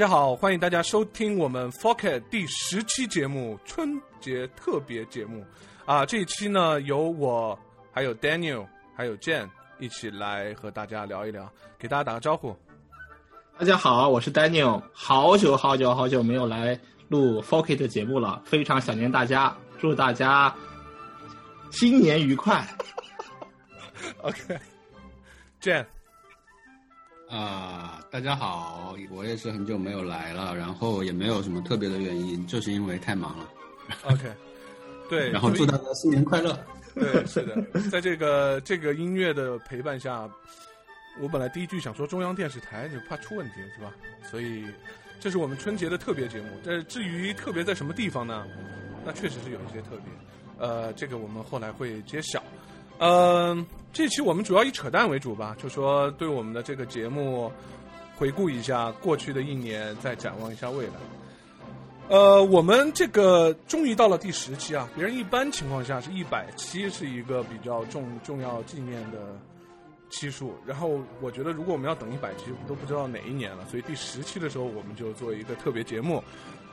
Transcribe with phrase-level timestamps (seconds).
[0.00, 5.44] 家好，欢迎大家收听我们 f o c k 第十期节目春节特别节目
[5.84, 6.06] 啊！
[6.06, 7.58] 这一期呢，由我
[7.92, 8.66] 还有 Daniel
[8.96, 9.46] 还有 Jane
[9.78, 12.56] 一起来和大家聊一聊，给大家打个招呼。
[13.58, 20.54] 大家好，我是 Daniel，好久好久好久没有来录 f o c k 的节目了，非常想念大家，祝大家
[21.72, 22.66] 新年愉快。
[24.24, 25.84] OK，Jane。
[27.30, 33.48] 啊，大家好，我也是很久没有来了，然后也没有什么特别的原因，就是因为太忙了。
[34.02, 34.32] OK，
[35.08, 36.58] 对， 然后祝大家新年快乐。
[36.92, 40.28] 对，是的，在这个这个音乐的陪伴下，
[41.20, 43.92] 我本来第一句想说中央电视台，就怕出问题，是吧？
[44.28, 44.66] 所以
[45.20, 46.48] 这是我们春节的特别节目。
[46.64, 48.44] 但至于特别在什么地方呢？
[49.06, 50.04] 那确实是有一些特别，
[50.58, 52.42] 呃，这个我们后来会揭晓。
[53.00, 57.50] 嗯，这期我们主要以扯淡为主吧，就说对我们的这个节目
[58.14, 60.92] 回顾一下过去的一年，再展望一下未来。
[62.08, 69.18] 呃，我们这个终于到了第十期啊，别人一般情况下是一百期是一个比较重重要纪念的
[70.10, 76.22] 期数，然后我觉得如果我们要等一百期，都不知道哪一年了，所以第十期的时候我们就做一个特别节目，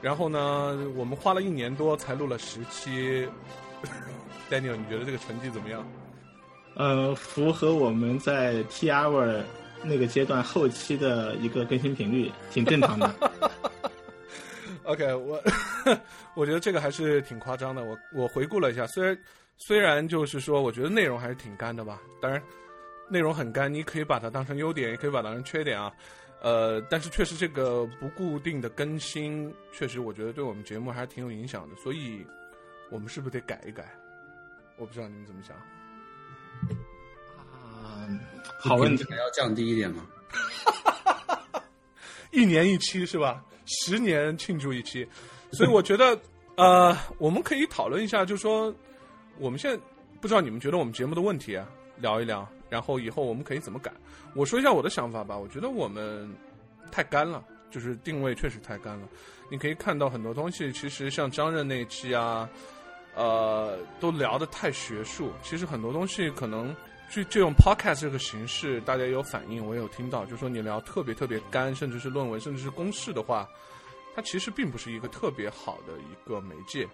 [0.01, 3.25] 然后呢，我们花了一年多才录了十期。
[4.51, 5.85] Daniel，你觉得这个成绩怎么样？
[6.77, 9.41] 呃，符合我们在 T hour
[9.83, 13.11] 那个阶段后期的一个更新频率，挺正常的。
[14.85, 15.41] OK，我
[16.35, 17.83] 我觉得这个还是挺夸张的。
[17.83, 19.17] 我我回顾了一下，虽然
[19.57, 21.99] 虽然就是说，我觉得内容还是挺干的吧。
[22.21, 22.39] 当然，
[23.09, 25.91] 内容很干，你可以把它当成优点，也可以把它当成缺点啊。
[26.43, 31.75] 呃，但是确实这个不固定的更新，确实我觉得对我们节目还是挺有影响的。
[31.75, 32.23] 所以，
[32.91, 33.83] 我们是不是得改一改？
[34.77, 35.57] 我不知道你们怎么想。
[37.39, 38.07] 啊，
[38.59, 40.05] 好问题，还要降低一点吗？
[42.31, 43.43] 一年一期是吧？
[43.65, 45.07] 十年庆祝一期，
[45.51, 46.17] 所以我觉得，
[46.55, 48.73] 呃， 我们可以讨论一下，就是说，
[49.37, 49.81] 我们现在
[50.21, 51.67] 不知道你们觉得我们节目的问题啊，
[51.97, 53.91] 聊一聊，然后以后我们可以怎么改？
[54.33, 55.37] 我说一下我的想法吧。
[55.37, 56.29] 我觉得我们
[56.91, 59.07] 太干了，就是定位确实太干了。
[59.49, 62.47] 你可以看到很多东西，其实像张任那一期啊。
[63.17, 65.31] 呃，都聊得太学术。
[65.41, 66.73] 其实很多东西可能
[67.09, 73.49] 就就用 podcast 这个形式，大家有反应，我也有听到，就说你聊特别特别干，甚至是论文，甚至是公式的话，
[74.15, 76.87] 它其实并不是一个特别好的一个媒介。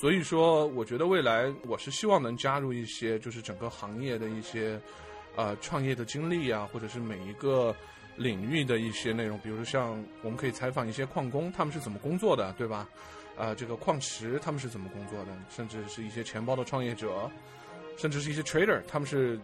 [0.00, 4.80] 所以说，我觉得未来我是希望能加入一些，就是整个行业的一些
[5.36, 7.74] 呃创业的经历啊，或者是每一个
[8.16, 12.88] 领域的一些内容，比如说像我们可以采访一些矿工，他们是怎么工作的，对吧？
[13.40, 15.32] 啊，这个矿池他们是怎么工作的？
[15.48, 17.30] 甚至是一些钱包的创业者，
[17.96, 19.40] 甚至是一些 trader，他们是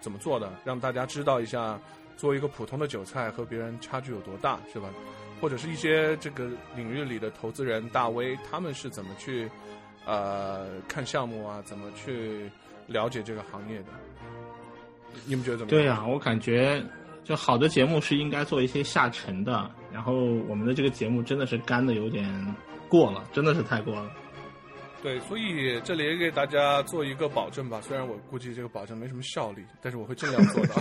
[0.00, 0.52] 怎么做的？
[0.64, 1.78] 让大家知道一下，
[2.16, 4.88] 作为一个普通的韭菜和别人差距有多大，是吧？
[5.40, 9.48] 或者是一些这个领域里的投资人大 V，他们是怎么去
[10.04, 11.62] 呃看项目啊？
[11.64, 12.50] 怎么去
[12.88, 13.92] 了解这个行业的？
[15.26, 15.80] 你们觉得怎么样？
[15.80, 16.84] 对呀，我感觉
[17.22, 20.12] 就好的节目是应该做一些下沉的，然后
[20.48, 22.26] 我们的这个节目真的是干的有点。
[22.88, 24.10] 过了，真的是太过了。
[25.00, 27.80] 对，所以这里也给大家做一个保证吧。
[27.80, 30.74] 虽然我估计这个保证没什么效力，但是我会尽量做到。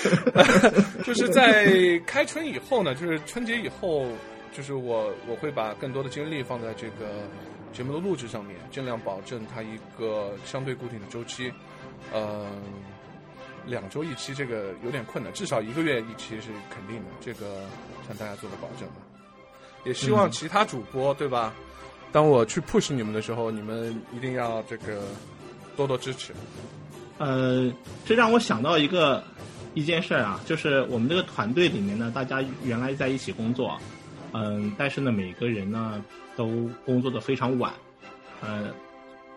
[1.04, 4.06] 就是在开春以后呢，就是春节以后，
[4.52, 7.22] 就是我我会把更多的精力放在这个
[7.74, 11.52] 节目的录制上面，尽量保证它一个相对固定的周期。
[12.14, 12.46] 嗯，
[13.66, 17.10] 两周一期这个有点困难，至少一个月一期是肯定的。
[17.20, 17.66] 这个
[18.08, 19.09] 向大家做个保证吧。
[19.84, 21.54] 也希望其他主播对吧？
[22.12, 25.02] 当我去 push 你们的时候，你们一定要这个
[25.76, 26.34] 多多支持。
[27.18, 27.72] 呃，
[28.04, 29.22] 这让我想到一个
[29.74, 33.78] 一件事啊，就是我们这个团队里面呢，大家原来在一起工作，
[34.32, 36.04] 嗯，但是呢，每个人呢
[36.36, 37.72] 都工作的非常晚，
[38.40, 38.70] 呃，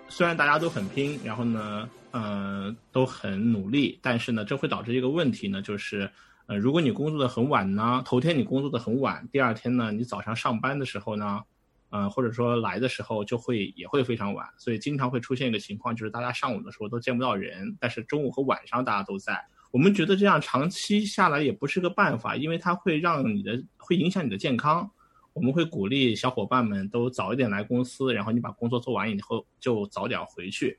[0.10, 6.10] 虽然大家都很拼，然后呢，呃，都很努力，但是呢，这会导致一个问题呢，就是。
[6.46, 11.42] 呃，如果你工作的很晚呢，头天你工作的很晚，第二天呢，你早上上班的时候呢，
[11.90, 19.42] 呃，或者说来的时候就会也会非常晚，所以经常会出现一个情况，就是大家上午的时候都见不到人，但是中午和晚上大家都在。
[19.72, 24.92] 我们觉得这样长期下来也不是个办法，因为它会让你的会影响你的健康。
[25.32, 30.78] 我们会鼓励小伙伴们都早一点来公司，然后你把工作做完以后就早点回去。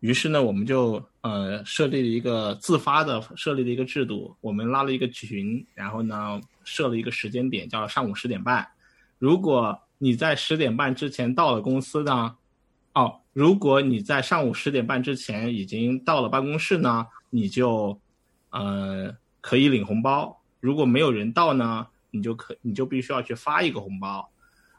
[0.00, 8.68] 于是呢，我们就呃设立了一个自发的设立了一个制度，我们拉了一个群，然后呢设了一个时间点，叫上午十点半。
[9.18, 12.36] 如果你在十点半之前到了公司呢，
[12.92, 17.98] 哦，如果你在上午十点半之前已经到了办公室呢，你就
[18.50, 19.10] 呃
[19.40, 20.38] 可以领红包。
[20.60, 24.30] 如果没有人到呢，你就可你就必须要去发一个红包。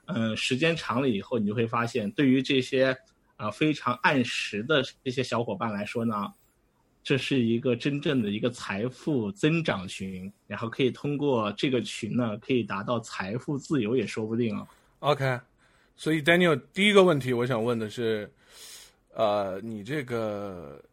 [0.06, 2.96] 嗯，时间长了以后，你就会发现，对于这些。
[3.38, 6.34] 啊，非常按时的这些小伙伴来说呢，
[7.04, 14.68] 这是一个真正的一个财富增长群，然后可以通过这个群呢，可以达到财富自由也说不定啊。
[15.00, 15.40] OK，
[15.96, 18.30] 所以 Daniel 第一个问题我想问的是，
[19.14, 20.84] 呃，你这个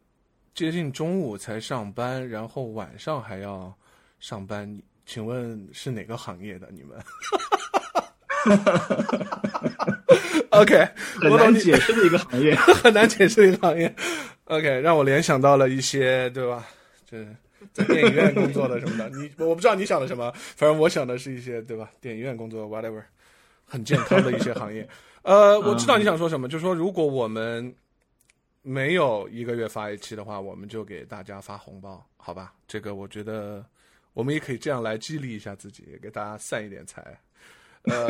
[0.55, 3.75] 接近中午才上班，然后晚上还要
[4.21, 6.71] 上班，请问是哪个行业的？
[6.71, 6.97] 你们
[10.51, 10.89] OK，
[11.21, 13.93] 很难解释的一个行业， 很难解释的一个行业。
[14.45, 16.67] OK，让我联想到了一些，对吧？
[17.11, 17.25] 这
[17.73, 21.91] 在电影院工作的什么的，你我不知道你想的什么，反正我想的是一些，对吧？
[22.01, 23.03] 电影院工作，whatever，
[23.65, 24.87] 很健康的一些行业。
[25.23, 27.75] 呃，我知道你想说什么，就是说，如果我们
[28.63, 32.53] 没有一个月发一期的话，我们就给大家发红包，好吧？
[32.69, 33.65] 这个我觉得
[34.13, 37.03] 我们也可以这样来激励一下自己，给大家散一点财。
[37.85, 38.09] 呃，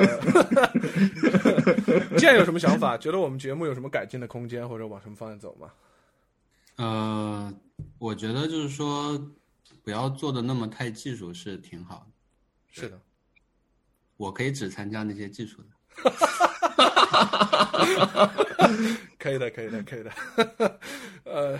[2.16, 2.96] 现在有什么想法？
[2.96, 5.72] 觉得我们节目有什么改进的空间，或者往什么方向走吗？
[6.76, 7.52] 呃，
[7.98, 9.20] 我觉得就是说，
[9.82, 12.12] 不要做的那么太技术是挺好的。
[12.70, 13.00] 是的，
[14.16, 15.68] 我可以只参加那些技术的。
[19.18, 20.12] 可以的，可以的，可以的。
[21.24, 21.58] 呃，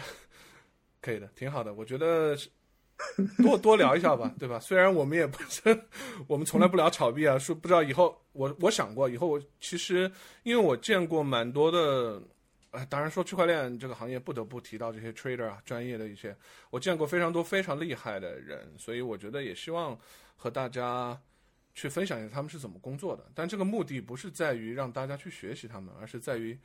[1.00, 1.74] 可以的，挺好的。
[1.74, 2.36] 我觉得。
[3.42, 4.58] 多多聊一下吧，对吧？
[4.60, 5.84] 虽然我们也不是，
[6.26, 10.10] 我们从来不聊炒币啊，说不知道以后我我想过以后，我其实
[10.44, 12.22] 因为我见过蛮多的，
[12.70, 16.34] 呃，当然说区块链这个行业不得不提到这些 trader 啊，专业的一些，
[16.70, 19.98] 我见过非常多非常厉害的人，所以我觉得也希望
[20.36, 21.20] 和大家
[21.74, 23.26] 去分享一下他们是怎么工作的。
[23.34, 26.56] 但这个目的不是在于让大家去学习他们，而是在于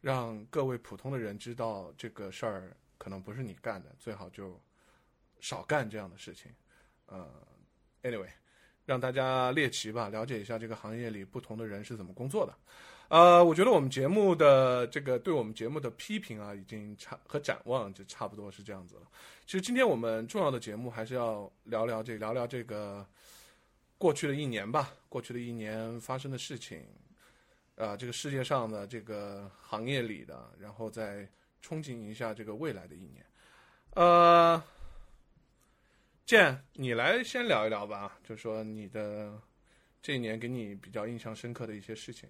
[0.00, 4.58] 让各位普通的人知道这个事儿可能不是你干的，最好就。
[5.44, 6.50] 少干这样的事情，
[7.04, 7.28] 呃
[8.02, 8.30] ，anyway，
[8.86, 12.54] 让大家猎奇吧，了解一下这个行业里不同的人是怎么工作的。
[13.08, 19.02] 呃，我觉得我们节目的这个对我们节目的批评啊，已经差和展望就差不多是这样子了。
[19.44, 23.06] 其实今天我们重要的节目还是要聊聊这聊聊这个
[23.98, 26.82] 过去的一年吧，过去的一年发生的事情，
[27.76, 31.28] 啊，这个世界上的这个行业里的，然后再
[31.62, 33.22] 憧憬一下这个未来的一年，
[33.90, 34.64] 呃。
[36.26, 39.38] 建，你来先聊一聊吧，就说你的
[40.00, 42.26] 这一年给你比较印象深刻的一些事情。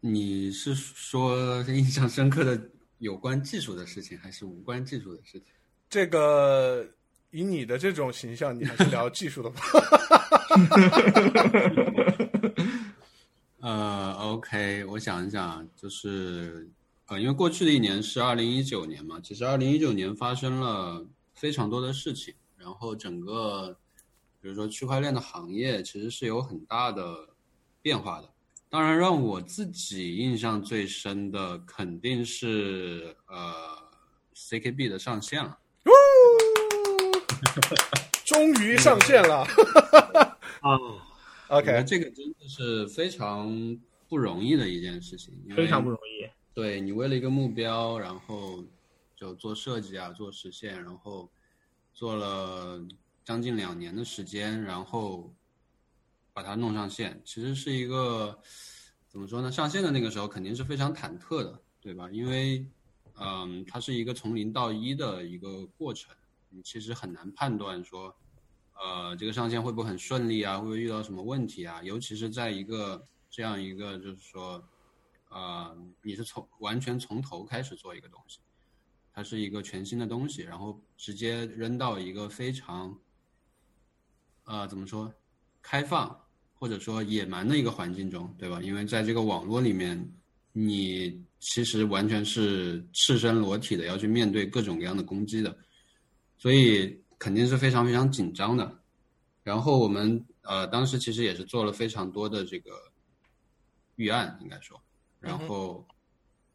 [0.00, 2.60] 你是说印象深刻的
[2.98, 5.52] 有关技术的事情，还是无关技术的事情？
[5.88, 6.84] 这个
[7.30, 9.60] 以你的这种形象，你还是聊技术的吧。
[13.60, 16.68] 呃，OK，我想一想，就是
[17.06, 21.06] 呃，因为过去的一年是二零一九年嘛，其实二零一九年发生了。
[21.42, 23.76] 非常多的事情，然后整个，
[24.40, 27.30] 比如说区块链的行业其实是有很大的
[27.82, 28.32] 变化的。
[28.70, 33.52] 当然，让我自己印象最深的肯定是呃
[34.36, 35.58] ，CKB 的上线了。
[38.24, 39.44] 终于上线了！
[40.62, 40.78] 啊
[41.48, 43.76] ，OK，这个真的是非常
[44.08, 46.30] 不容易的一件事情，非常不容易。
[46.54, 48.62] 对你为了一个目标，然后。
[49.22, 51.30] 就做设计啊，做实现，然后
[51.92, 52.84] 做了
[53.22, 55.32] 将近两年的时间，然后
[56.32, 57.22] 把它弄上线。
[57.24, 58.36] 其实是一个
[59.06, 59.52] 怎么说呢？
[59.52, 62.10] 上线的那个时候肯定是非常忐忑的，对吧？
[62.10, 62.66] 因为
[63.14, 66.12] 嗯，它是一个从零到一的一个过程，
[66.48, 68.12] 你其实很难判断说，
[68.74, 70.58] 呃，这个上线会不会很顺利啊？
[70.58, 71.80] 会不会遇到什么问题啊？
[71.84, 74.68] 尤其是在一个这样一个就是说，
[75.28, 78.40] 呃，你是从完全从头开始做一个东西。
[79.14, 82.98] 它是一个全新的东西，然后直接扔到一个非常，
[84.44, 85.12] 呃，怎么说，
[85.60, 86.18] 开放
[86.54, 88.62] 或者说野蛮的一个环境中，对吧？
[88.62, 90.02] 因为在这个网络里面，
[90.52, 95.54] 你其实完全是赤身裸体的要去面对各种各样的攻击的，
[96.38, 98.82] 所以肯定是非常非常紧张的。
[99.42, 102.70] 然后我们呃当时其实也是做了非常多的这个
[103.96, 104.82] 预案，应该说，
[105.20, 105.86] 然后。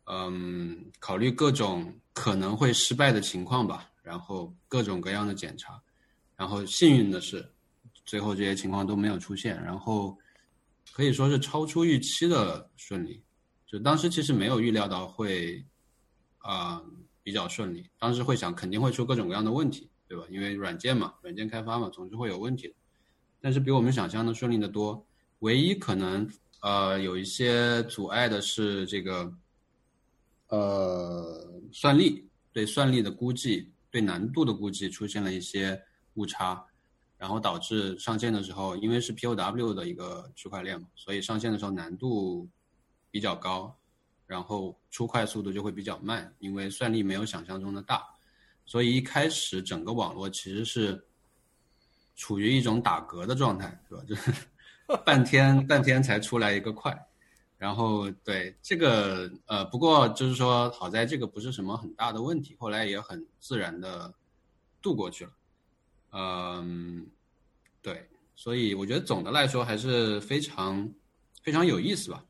[0.09, 5.79] 嗯，考虑各种可能会失败的情况吧，然后各种各样的检查，
[6.35, 7.47] 然后幸运的是，
[8.05, 10.17] 最后这些情况都没有出现，然后
[10.91, 13.23] 可以说是超出预期的顺利。
[13.67, 15.63] 就当时其实没有预料到会
[16.39, 16.81] 啊、
[17.21, 20.23] 比较顺利，当时会想肯定会出各种各样的问题，对吧？
[20.31, 22.73] 因为软件嘛，软件开发嘛，总是会有问题的。
[23.39, 25.05] 但是比我们想象的顺利的多。
[25.39, 26.27] 唯一可能
[26.61, 29.31] 呃有一些阻碍的是这个
[30.47, 35.81] 呃算力对算力的估计对难度的估计出现了一些
[36.15, 36.65] 误差，
[37.17, 42.49] 然后导致上线的时候，因为是 POW 的一个区块链嘛，所以上线的时候难度
[43.11, 43.77] 比较高，
[44.25, 48.03] 然后出块速度就会比较慢，因为算力没有想象中的大，
[48.65, 51.07] 所以一开始整个网络其实是
[52.15, 54.03] 处于一种打嗝的状态，是吧？
[54.07, 54.31] 就是
[55.05, 57.06] 半天半天才出来一个块，
[57.57, 64.13] 然后对这个呃，不过就是说好在这个不是什么很大的问题，后来也很自然的
[64.81, 65.31] 度过去了，
[66.11, 67.07] 嗯，
[67.81, 70.91] 对，所以我觉得总的来说还是非常
[71.41, 72.25] 非常有意思吧，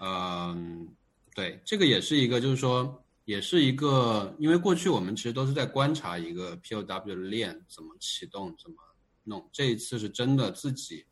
[0.00, 0.88] 嗯，
[1.34, 8.76] 对，这个也是一个就是说也是一个，因为过去我们其实都是在观察一个 POW 的链怎么启动怎么
[9.22, 11.06] 弄，这一次是真的自己。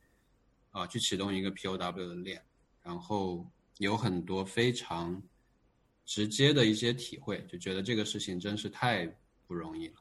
[0.71, 2.45] 啊，去启动一个 POW 的链，
[2.89, 5.23] 然后有很多非常
[6.07, 9.07] 直接的一些体会，就觉得这个事情真是太
[9.47, 9.95] 不容易了。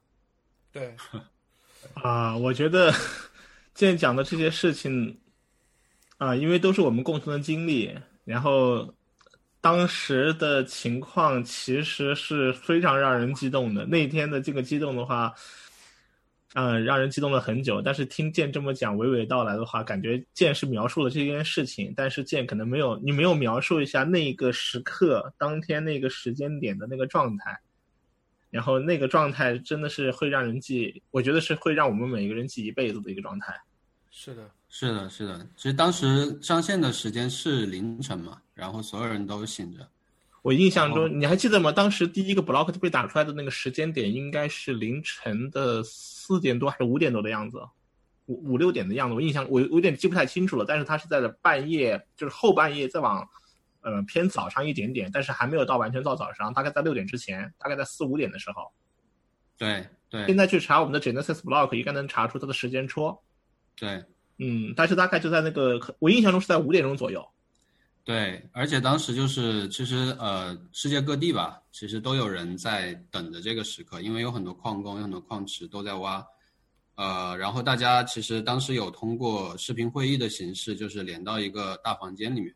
[0.71, 0.95] 对，
[2.01, 2.89] 啊，我觉得
[3.75, 5.19] 现在讲的这些事情
[6.17, 8.95] 啊，因为都是我们共同的经历，然后
[9.59, 13.85] 当时的情况其实是非常让人激动的。
[13.85, 15.35] 那天的这个激动的话。
[16.53, 17.81] 嗯，让人激动了很久。
[17.81, 27.59] 但是听剑这么讲，娓娓道来的话，感觉剑是描述了这件事情，但是剑可能没有你没有描述一下那个时刻、当天那个时间点的那个状态。
[28.49, 33.53] 然后那个状态真的是会让人记，我觉得是会让我们每个人记一辈子的一个状态。
[34.09, 35.45] 是的，是的，是的。
[35.57, 39.85] 其实当时上线的时间是凌晨嘛，然后所有人都醒着。
[40.43, 41.73] 我印象中，你还记得吗？
[41.73, 45.83] 当时第一个 block 被打出来的那个时间点，应该是凌晨的
[46.27, 47.61] 四点多还是五点多的样子，
[48.25, 49.15] 五五六点的样子。
[49.15, 53.25] 我印象我我有点记不太清楚了，但是它是在了半夜，就是后半夜再往，
[53.79, 58.69] 呃偏早上一点点，但是还没有到完全到早上，大概在六点之前，大概在四五点的时候。
[59.57, 60.25] 对对。
[60.25, 63.23] 现在去查我们的 Genesis block，应该能查出它的时间戳。
[63.77, 64.03] 对。
[64.39, 67.25] 嗯，但是大概就在那个，我印象中是在五点钟左右。
[68.07, 76.25] 对，而且当时就是其实呃，世界各地吧，其实都有人在等着这个时刻，因为有很多矿工、有很多矿池都在挖，
[76.95, 82.55] 呃，然后大家其实当时有通过视频会议的形式，就是连到一个大房间里面，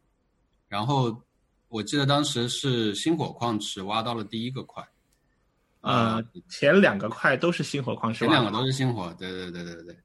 [0.69, 1.21] 然后
[1.67, 4.81] 我记得当时是星火矿池挖到了第一个块，
[5.81, 9.97] 呃，前两个块都是星火矿池，前两个都是星火，对对对对对。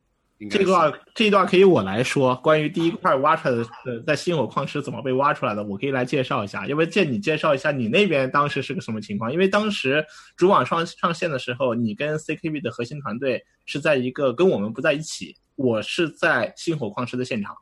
[0.50, 6.66] 这段这一段可以我来说，关于第一块挖出来的，呃，在星火矿池怎么被挖出来的，我可以来介绍一下。
[6.66, 9.32] 要不见你介绍一下你那边当时是个什么情况？
[9.32, 10.04] 因为当时
[10.36, 17.56] 主网上上线的时候，你跟 CKB 的核心团队是在一个跟我们不在一起，我是在星火矿石的现场。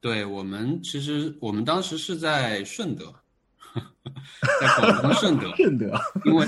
[0.00, 3.12] 对我们其实我们当时是在顺德，
[4.62, 5.92] 在广东顺德， 顺德，
[6.24, 6.46] 因为。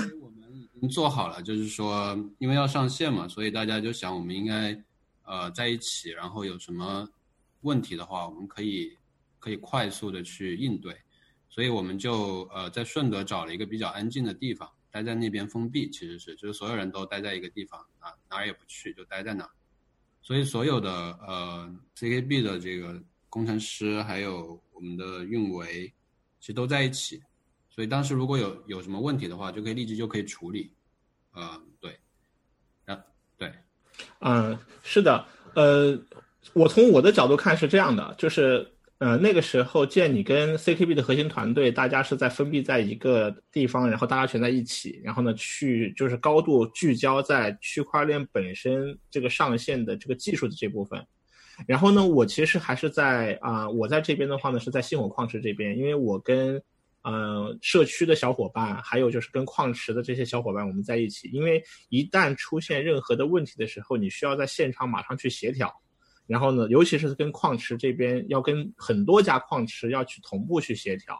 [0.87, 4.83] 做好了，就是说，因为要上线嘛，所以大家就想，我们应该，
[5.23, 7.07] 呃，在一起，然后有什么
[7.61, 8.97] 问题的话，我们可以
[9.39, 10.95] 可以快速的去应对，
[11.49, 19.51] 所以我们就呃在顺德找了一个比较安静的地方，待在那边封闭，其实是就是所有人都待在一个地方啊，哪儿也不去，就待在那儿，
[20.21, 25.93] 所以所有的呃 CKB 的这个工程师还有我们的运维，
[26.39, 27.21] 其实都在一起。
[27.73, 30.73] 所以当时如果有有什么问题的话，就可以立即就可以处理，
[31.33, 31.97] 呃，对，
[32.85, 33.01] 啊，
[33.37, 33.49] 对，
[34.19, 35.25] 嗯，是的，
[35.55, 35.97] 呃，
[36.53, 51.01] 我从我的角度看是这样的，就是呃那个时候见你跟 CKB 的核心团队，大家是在封闭在一个地方，然后大家全在一起，然后呢去就是高度聚焦在区块链本身这个上线的这个技术的这部分，
[51.65, 56.61] 然后呢我其实还是在啊我在这边的话呢是在星火矿池这边，因为我跟
[57.03, 61.27] 呃，社区的小伙伴，还有就是跟矿池的这些小伙伴，我们在一起。
[61.29, 65.73] 因为一旦出现任何的问题的时候，你需要在现场马上去协调。
[66.27, 71.19] 然后呢，尤其是跟矿池这边，要跟很多家矿池要去同步去协调。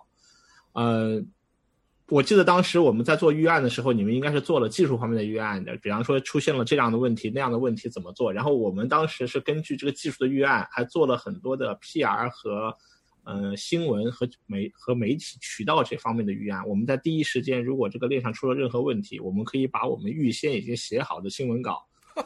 [0.73, 1.19] 呃，
[2.09, 8.31] 我记得当时我们在做预案的时候，你们应该是做了技术方面的预案的，比方说出现了这样的问题、那样的问题怎么做。
[8.31, 12.71] 然后我们当时是根据这个技术的预案，还做了很多的 PR 和。
[13.23, 21.85] 呃，新闻和媒和媒体渠道这方面的预案，我们在第一时间，如果这个链上出了任何问题，我们可以把我们预先已经写好的新闻稿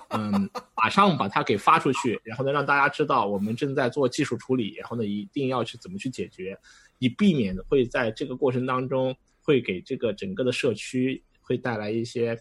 [0.09, 6.57] 嗯，马上把它给发出去，然后呢，让大家知道我们正在做技术处理，然后呢，一定要去怎么去解决，
[6.99, 12.35] 以避免会在这个过程当中会给这个整个的社区会带来一些，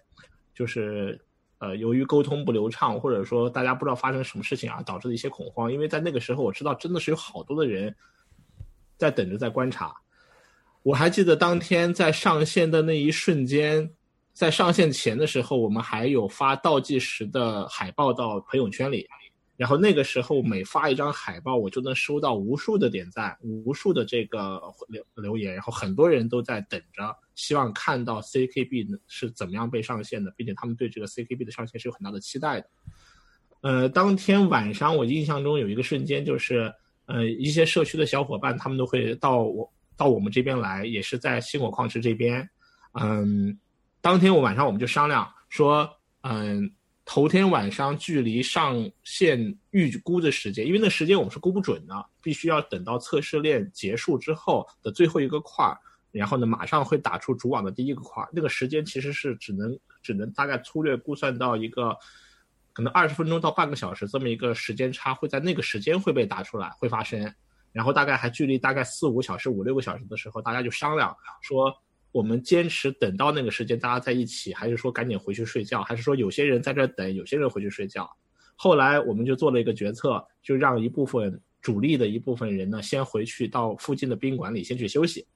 [0.55, 1.21] 就是
[1.59, 5.71] 呃，由于沟通不流畅，或者说大家不知道发生什么事情啊，导致的一些恐慌。
[5.73, 7.95] 因为在那个时候，我知道真的是有好多的人
[8.97, 9.95] 在等着在观察。
[10.83, 13.91] 我还记得当天在上线的那一瞬间。
[14.35, 19.07] 在上线前的时候，我们还有发倒计时的海报到朋友圈里，
[19.57, 32.69] 然后那个时候每发一张海报，我就能收到无数的点赞，无数的这个留留言，然后很多人都在等着，希望看到 CKB 是怎么样被上线的，并且他们对这个 CKB 的上线是有很大的期待的。
[33.61, 36.75] 呃，当天晚上我印象中有一个瞬间，就是
[37.07, 42.49] 呃一些社区的小伙伴他们都会到我到我们这边来，也是在星火矿池这边，
[42.93, 43.59] 嗯。
[44.01, 45.91] 当天我晚上我们就商量说，
[46.25, 46.71] 嗯，
[47.07, 55.79] 头天晚上距离上线预估的时间，因为那时间我们是估不准的，必须要等到测试链结束之后的最后一个块儿，
[56.13, 58.29] 然后呢马上会打出主网的第一个块儿。
[58.31, 61.97] 那个时间其实是只能只能大概粗略估算到一个，
[62.75, 67.33] 可能二十分钟到半个小时这么一个时间差，会在那个时间会被打出来，会发生。
[67.73, 71.75] 然后大概还距离大概四五小时、五六个小时的时候，大家就商量说。
[72.15, 78.09] 我们坚持等到那个时间，大家在一起，还是说赶紧回去睡觉，还是说有些人在这等，有些人回去睡觉？
[78.55, 85.27] 后来我们就做了一个决策，就让一部分主力的一部分人呢，先回去到附近的宾馆里先去休息，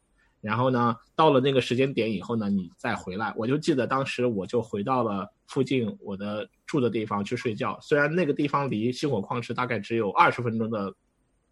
[0.41, 3.35] 然后呢，到了那个时间点以后呢，你再回来。
[3.37, 10.95] 我就记得当时我就回到了附近我的住的地方去睡觉，虽然那个地方离星火矿池大概只有二十分钟的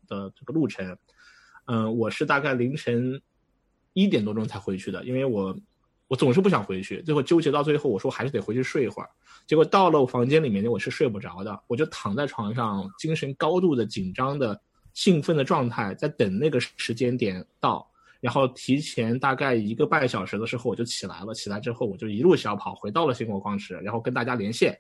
[0.07, 0.97] 的这个路程，
[1.65, 3.21] 嗯，我是大概凌晨。
[3.99, 5.59] 一点多钟才回去的，因为我
[6.07, 9.09] 我总是不想回去，最后纠结到最后，我说还是得回去睡一会儿。
[9.47, 14.61] 结果到了我房间里面，我是睡不着的，我就躺在床上，精神高度的紧张的
[14.93, 17.91] 兴奋的状态，在等那个时间点到。
[18.27, 21.33] 然后提前大概一个半小时的时候，我就起来了。
[21.33, 24.77] 起来之后，我就一路小跑回到了星火矿池，然后跟大家连线。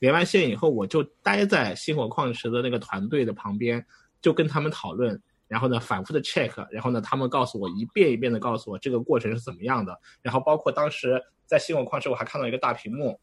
[0.00, 3.82] 连完线以后，我就待在星火矿池的那个团队的旁边，
[4.20, 5.18] 就跟他们讨论。
[5.48, 9.98] 然后呢，反复的 check，然后呢，他们告诉我一遍一遍的告诉我这个过程是怎么样的。
[10.20, 13.18] 然后包括当时在星火矿池，我还看到一个大屏幕，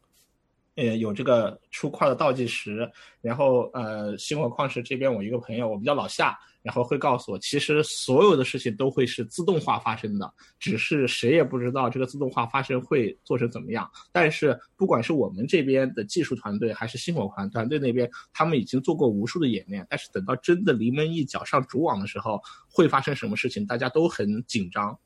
[0.78, 2.90] 呃，有这个出块的倒计时。
[3.20, 6.38] 然后呃，新火矿石这边我一个朋友，我们叫老夏。
[6.60, 13.88] 然后会告诉我，其实所有的事情都会是自动化发生的，只是谁也不知道这个自动化发生会做成怎么样。
[14.12, 19.86] 但是不管是我们这边的技术团队，还是星火团团队那边，他们已经做过无数的演练。
[19.88, 22.38] 但是等到真的临门一脚上主网的时候，
[22.70, 24.98] 会发生什么事情，大家都很紧张。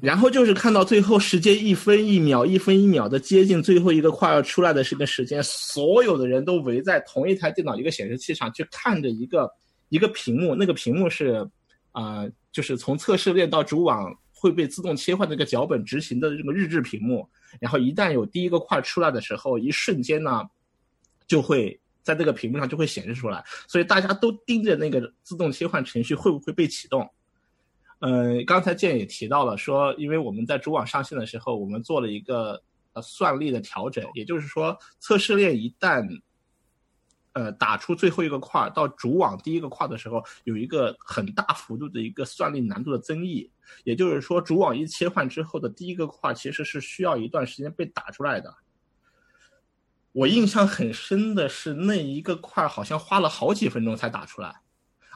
[0.00, 9.50] 然后就是看到最后时间一分一秒、一分一秒的接近最后一个块要出来的这个时间，所有的人都围在同一台电脑一个显示器上去看着一个。
[9.88, 11.46] 一个屏幕，那个屏幕是，
[11.90, 17.28] 啊，就是从测试链到主网会被自动切换这个脚本执行的这个日志屏幕。
[17.60, 20.48] 然后一旦有第一个块出来的时候，一瞬间呢，
[21.26, 23.44] 就会在这个屏幕上就会显示出来。
[23.68, 27.06] 所以大家都盯着那个自动切换程序会不会被启动。
[28.02, 32.62] 嗯，刚才建也提到了说，因为我们在主网上线的时候，我们做了一个
[32.92, 36.06] 呃算力的调整，也就是说测试链一旦。
[37.34, 43.50] 呃，打出最后一个块到主网第一个块的时候，有一个很大幅度的一个算力难度的增益。
[43.84, 48.54] 也就是说，主网一切换之后的第一个块，其实是需要一段时间被打出来的。
[50.12, 54.60] 我印象很深的是，那一个块好像花了好几分钟才打出来，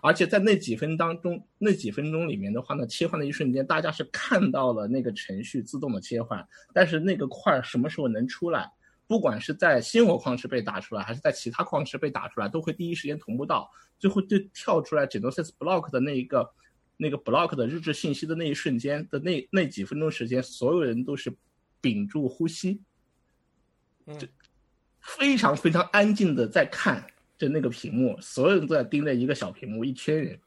[0.02, 8.70] 而且在那几分当中，那几分钟里面的话呢，切换的一瞬间，大家是看到了那个程序自动的切换，但是那个块什么时候能出来？
[9.08, 16.50] 不管是在星火矿池被打出来，还是在其他矿池被打出来，都会第一时间同步到，最后就跳出来 Genesis block 的那一个，
[16.96, 21.32] 那个 block 的日志信息的那一瞬间的那那几分钟时间，所有人都是
[21.80, 22.80] 屏住呼吸，
[24.18, 24.26] 就
[24.98, 27.06] 非常非常安静的在看
[27.38, 30.38] 就那个屏幕，所有人都在盯着一个小屏幕，一圈人，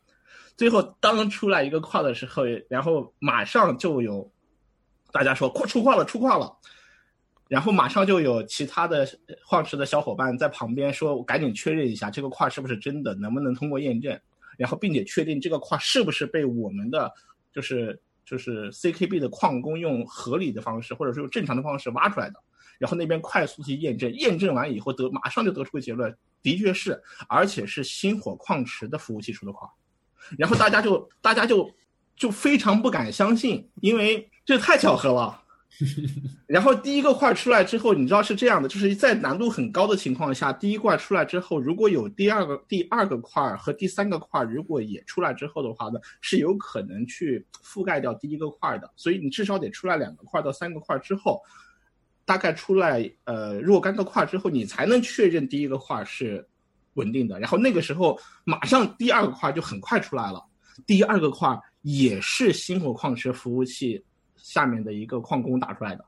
[0.58, 4.32] 最后当出来一个矿的时候，然后马上就有
[5.12, 6.56] 大家说矿出矿了，出矿了。
[7.48, 9.10] 然后马上就有其他的
[9.48, 14.16] 矿池的小伙伴在旁边说：“我赶紧确认一下这个块是不是真的，能不能通过验证，
[14.56, 17.12] 然后并且确定这个块是不是被我们的
[17.52, 22.40] 就是就是 CKB 的矿工用合理的方式或者说用正常的方式挖出来的。
[22.80, 26.12] 然后那边快速去验证，验证完以后得马上就得出个结论，
[26.42, 29.68] 的确是，而且是星火矿池的服务器出的块。
[30.38, 31.70] 然后大家就大家就
[32.16, 35.44] 就非常不敢相信，因为这太巧合了。
[36.48, 48.92] ”然后第一个块出来之后，你知道是这样的，就是在难度很高的情况下，第一块出来之后，如果有第二个第二个块和第三个块如果也出来之后的话呢，是有可能去覆盖掉第一个块的。
[48.96, 51.40] 所以你至少得出来两个块到三个块之后，
[52.30, 56.48] 大概出来呃若干个块之后，你才能确认第一个块是
[56.94, 57.40] 稳定的。
[57.40, 60.46] 然后那个时候马上第二个块就很快出来了，
[60.86, 64.06] 第二个块也是星火矿池服务器。
[64.42, 66.06] 下面的一个矿工打出来的，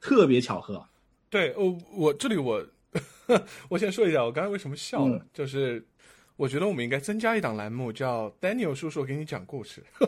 [0.00, 0.82] 特别巧合。
[1.28, 2.64] 对，哦，我这里我
[3.68, 5.84] 我先说一下，我刚才为什么笑了，就是
[6.36, 9.82] 我觉得我们应该增加一档栏目，叫 Daniel 叔叔给你讲故事。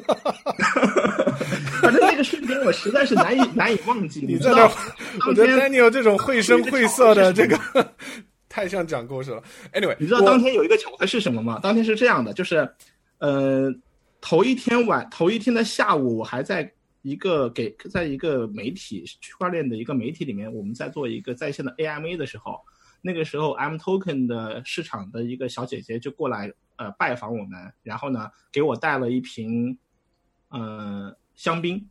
[1.81, 4.25] 反正那个瞬间我实在是难以 难以忘记。
[4.27, 4.65] 你在那，
[5.29, 7.59] 我觉得 Daniel 这种绘声绘色的这个
[8.49, 9.43] 太像讲故事了。
[9.73, 11.61] Anyway，你知道当天有一个巧合是什么吗？
[11.63, 12.69] 当天是这样的，就是
[13.19, 13.73] 呃，
[14.21, 16.73] 头一天晚头一天的下午，我还在。
[17.03, 22.59] 一个给在一个媒体区块链的一个媒体里面，我们在做一个在线的 AMA 的时候，
[23.07, 29.79] 那个时候 M Token 的市场的一个小姐姐就过来呃拜访我们，然后呢给我带了一瓶
[30.49, 31.89] 呃香槟，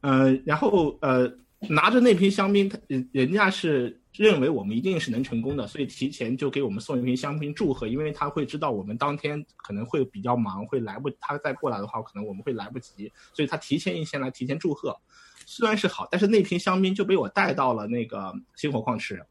[0.00, 1.32] 呃然后呃
[1.70, 4.00] 拿着那瓶香槟，人人家是。
[4.16, 14.98] 认为我们一定是能成功的，所以提前就给我们送一瓶香槟祝贺，因为他会知道我们当天可能会比较忙，会来不，他再过来的话，可能我们会来不及，所以他提前一天来提前祝贺，
[15.44, 19.22] 虽然是好，但是那瓶香槟就被我带到了那个星火矿池，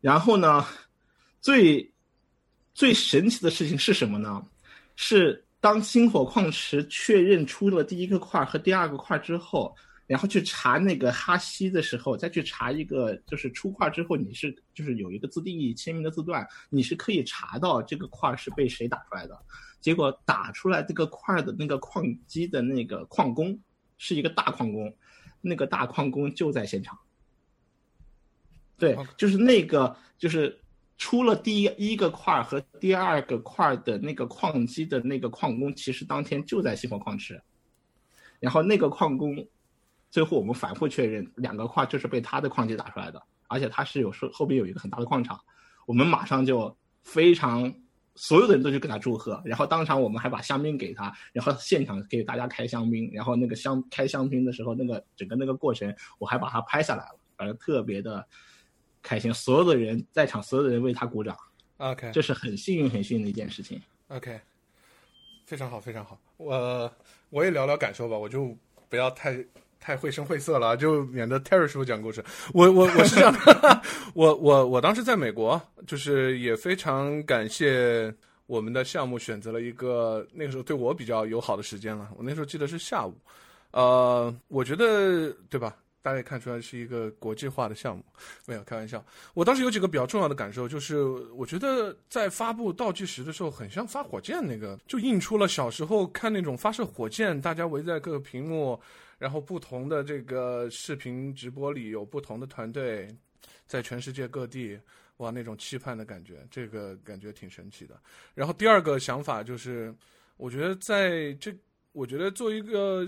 [0.00, 0.66] 然后呢，
[1.40, 1.92] 最
[2.74, 4.44] 最神奇的事情是什么呢？
[4.96, 9.74] 是当星火矿池确认出了第一个块和第二个块之后。
[10.06, 19.40] 然后去查那个哈希的时候，再去查一个就是出块之后，你是就是有一个自定义签名的字段，你是可以查到这个块是被谁打出来的。
[19.80, 23.56] 结果打出来这个块的那个矿机的那个矿工
[23.98, 24.92] 是一个大矿工，
[25.40, 26.98] 那个大矿工就在现场。
[28.80, 30.58] 对，就是那个就是
[30.98, 37.40] 出了第一一个块和第二个块的那个矿机的那个矿工，其实当天就在西方矿池，
[38.40, 39.46] 然后那个矿工。
[40.12, 45.38] 最后我们反复确认，两个矿就是被他的矿机打出来的，而且他是有说后边有一个很大的矿场，
[45.86, 47.72] 我们马上就非常
[48.16, 58.26] 所有的人都去给他祝贺，然后当场我们还把香槟给他，然后现场给大家开香槟，然后那个香开香槟的时候，那个整个那个过程我还把它拍下来了，反正特别的
[59.02, 61.36] 开心，所有的人在场，所有的人为他鼓掌。
[61.78, 63.80] OK，这是很幸运很幸运的一件事情。
[64.08, 64.40] OK，
[65.46, 66.92] 非常好非常好，我
[67.30, 68.56] 我也聊聊感受吧，我就
[68.88, 69.44] 不要太。
[69.82, 72.22] 太绘声绘色了，就免得 Terry 师傅讲故事。
[72.52, 73.34] 我我我是这样，
[74.12, 82.10] 我我我当时在美国，就是也非常感谢我们的项目选择了一个那个时候对我比较友好的时间了。
[82.14, 83.14] 我那时候记得是下午，
[83.70, 85.74] 呃，我觉得对吧？
[86.02, 88.04] 大家也看出来是一个国际化的项目，
[88.46, 89.04] 没有开玩笑。
[89.34, 91.02] 我当时有几个比较重要的感受，就是
[91.34, 98.80] 我觉得在发布倒计时的时候，很像发火箭那个，就印出了小时候看那种发射火箭，大家围在各个屏幕。
[99.18, 103.06] 然后不同的这个视频直播里有不同的团队，
[103.66, 104.80] 在全世界各地，
[105.18, 108.00] 哇，那种期盼的感觉，这个感觉挺神奇的。
[108.32, 109.94] 然后第二个想法就是，
[110.38, 111.54] 我觉得在这，
[111.92, 113.06] 我觉得做一个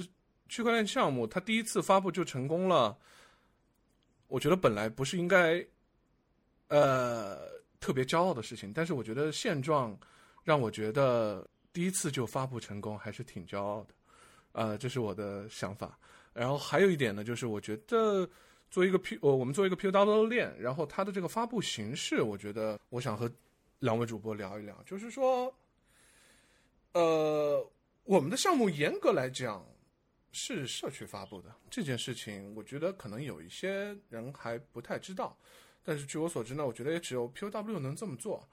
[0.53, 2.95] 区块链项目，它第一次发布就成功了，
[4.27, 5.67] 我觉得本来不是应该，
[6.69, 7.39] 呃，
[7.81, 8.71] 特别骄傲的事情。
[8.71, 9.99] 但是我觉得现状
[10.45, 13.95] 让我觉得第一次就发布成功还是挺骄傲的。
[14.53, 15.99] 呃，这是我的想法。
[16.35, 18.29] 然后还有一点呢，就是我觉得
[18.71, 23.31] 做一个 P，我我们做一个 POW 链，然后它的这个发布形式，我觉得我想和
[23.79, 25.51] 两位主播聊一聊，就是说，
[26.93, 27.67] 呃，
[28.05, 29.65] 我们的项目严格来讲
[30.33, 35.39] 是社区发布的这件事情，我觉得可能有一些人还不太知道。
[35.85, 38.49] 但是据我所知呢，我觉得也只有 POW 能这么做。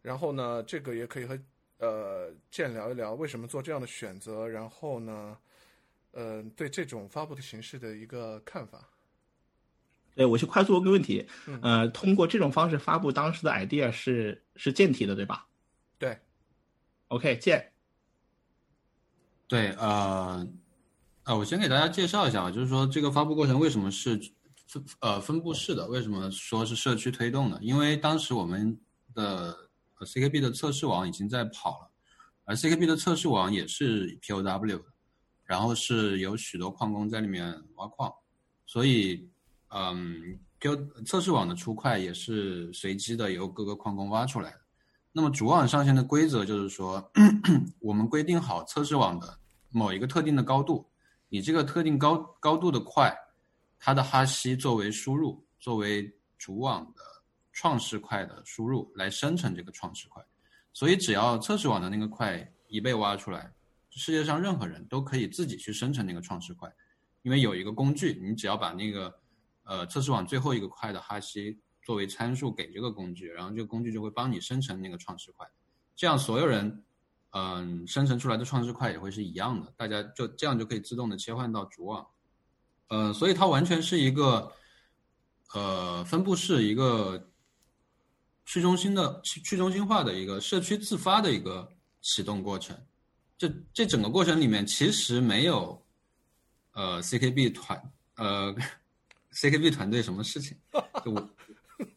[0.00, 1.38] 然后呢，这个也可以和。
[1.78, 5.36] 呃，见聊一聊为什么做这样的选择，然后呢，
[6.12, 8.88] 呃，对这种发布的形式的一个看法。
[10.14, 11.26] 对，我去快速问个问题，
[11.60, 15.48] 呃，通过这种方式发布当时的 idea 是是健体的，对吧？
[15.98, 16.16] 对。
[17.08, 17.72] OK，健。
[19.48, 20.46] 对，呃，
[21.24, 24.16] 啊，我先给大家介绍一下啊，就是说这个发布过程为什么是
[24.66, 25.86] 分呃分布式的？
[25.88, 27.58] 为什么说是社区推动的？
[27.62, 28.78] 因为当时我们
[29.14, 29.56] 的。
[30.04, 31.88] CKB 的测试网已经在跑了，
[32.42, 34.82] 而 CKB 的测试网也是 POW，
[35.44, 38.12] 然后是有许多矿工在里面挖矿，
[38.66, 39.30] 所以，
[39.68, 44.60] 嗯，PO 测试网的出块也是随机的，由各个矿工挖出来的。
[45.12, 47.12] 那么主网上线的规则就是说，
[47.78, 49.38] 我们规定好测试网的
[49.70, 50.90] 某一个特定的高度，
[51.32, 53.10] 你这个特定高高度的块，
[53.78, 57.00] 它的哈希作为输入，作为主网的
[57.54, 60.22] 创世块的输入来生成这个创世块。
[60.74, 63.50] 所以只要测试网的那个块一被挖出来，
[63.88, 66.70] 世界上任何人都可以自己去生成那个创世块，
[67.22, 69.18] 因为有一个工具，你只要把那个
[69.64, 75.48] 呃测试网最后一个块的哈希作为参数给这个工具，然后这个工具就会帮你生成那个创世块，
[75.96, 76.84] 这样所有人。
[77.32, 82.06] 嗯，生成出来的创世块也会是一样的，大家就这样就可以自动的切换到主网。
[82.88, 84.52] 呃，所以它完全是一个
[85.54, 87.30] 呃分布式一个
[88.44, 91.66] 去中心的去去中心化的一个社区自发的一个
[92.02, 92.76] 启动过程。
[93.38, 95.82] 这这整个过程里面其实没有
[96.72, 98.54] 呃 CKB 团呃
[99.32, 100.54] CKB 团队什么事情，
[101.02, 101.30] 就我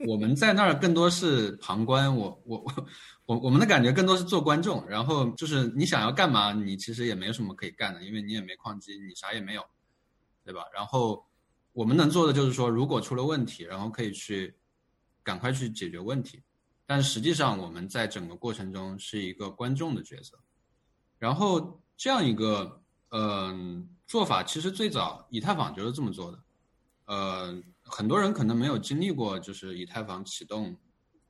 [0.08, 2.88] 我们在那儿更多是旁观，我我我。
[3.28, 9.66] 我我们的感觉更多是做观众，然后就是你想要干嘛，你其实也没有什么可以干的，因为你也没矿机，你啥也没有，
[10.44, 10.62] 对吧？
[10.72, 11.26] 然后
[11.74, 14.54] 我们能做的就是说，如果出了问题，然后可以去
[15.24, 16.40] 赶快去解决问题。
[16.86, 20.38] 但实际上我们在整个过程中是一个观众的角色。
[21.18, 26.40] 然后这样一个嗯做法，其实最早以太坊就是这么做的。
[27.06, 30.76] 呃，很多人可能没有经历过，就是以太坊启动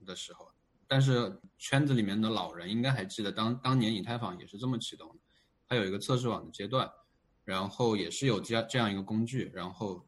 [0.06, 0.50] 的时候。
[0.88, 5.16] 但是圈子里面的老人应该还记得，当当年以太坊也是这么启动的，
[5.68, 6.90] 它有一个测试网的阶段，
[7.44, 10.08] 然后也是有这样这样一个工具，然后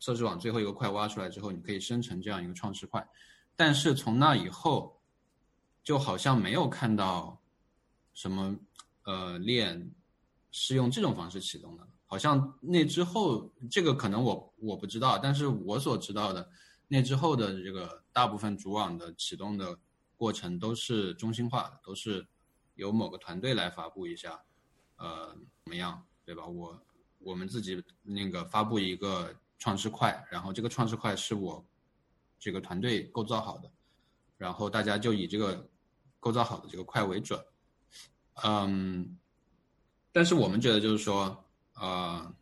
[0.00, 3.08] 测试网最后一个块挖出来之后，你可以生成这样一个创世块。
[3.54, 5.00] 但是从那以后，
[5.84, 7.40] 就好像没有看到
[8.12, 8.56] 什么
[9.04, 9.94] 呃链
[10.50, 16.46] 是用这种方式启动的，好像那之后这个可能我我不知道，但是我所知道的
[16.88, 19.78] 那之后的这个大部分主网的启动的。
[20.14, 22.24] 过程都是中心化的，都是
[22.76, 24.40] 由某个团队来发布一下，
[24.94, 25.30] 呃，
[25.64, 26.46] 怎么样，对吧？
[26.46, 26.80] 我
[27.18, 31.66] 我们自己那个发布一个创世块，然后这个创世块是我
[32.38, 33.68] 这个团队构造好的，
[34.38, 35.68] 然后大家就以这个
[36.20, 37.44] 构造好的这个块为准，
[38.44, 39.18] 嗯，
[40.12, 41.41] 但是我们觉得就是说，
[41.82, 42.34] 呃，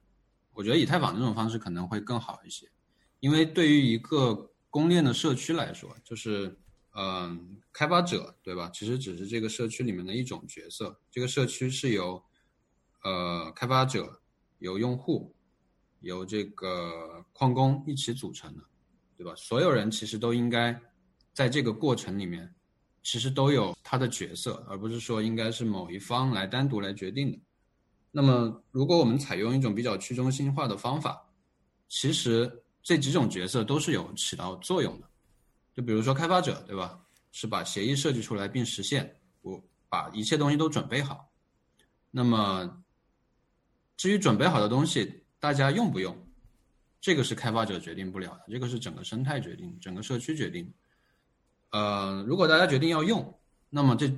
[0.53, 2.71] 我觉得以太坊这种方式可能会更好一些，
[3.19, 6.57] 因为对于一个公链的社区来说，就是。
[6.93, 8.69] 嗯，开发者对吧？
[8.75, 11.01] 其实只是这个社区里面的一种角色。
[11.09, 12.21] 这个社区是由
[13.05, 14.21] 呃开发者、
[14.59, 15.33] 由用户、
[16.01, 18.65] 由这个矿工一起组成的，
[19.17, 19.33] 对吧？
[19.37, 20.77] 所有人其实都应该
[21.33, 22.53] 在这个过程里面，
[23.05, 27.39] 其实都有他的角色，而不是说应该是某一方来单独来决定的。
[28.11, 31.25] 那么，如果我们采用一种比较去中心化的方法，
[31.89, 35.09] 其实这几种角色都是有起到作用的。
[35.73, 37.01] 就比如说开发者，对吧？
[37.33, 41.31] 是把协议设计出来并实现，我把一切东西都准备好。
[42.11, 42.83] 那么，
[43.97, 46.17] 至于准备好的东西，大家用不用，
[47.01, 50.69] 这个是开发者决定不了的，这个是整个生态决定，整个社区决定。
[51.71, 54.13] 呃，如果大家决定要用，那么这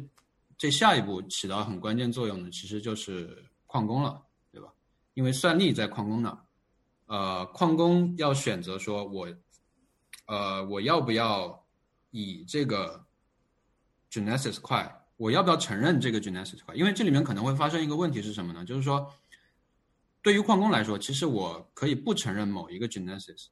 [0.56, 4.70] 这下一步起到很关键作用的，其实就是矿工了，对吧？
[5.14, 6.38] 因为算力在矿工那儿，
[7.06, 9.26] 呃，矿工要选择说我。
[10.26, 11.66] 呃，我要不要
[12.10, 13.04] 以这个
[14.10, 15.04] Genesis 块？
[15.16, 16.74] 我要不要承认这个 Genesis 块？
[16.74, 18.64] 因为这里面可能会发生一个问题是什么呢？
[18.64, 19.12] 就是说，
[20.22, 23.48] 对于矿工来说，其实我可以不承认某一个 Genesis。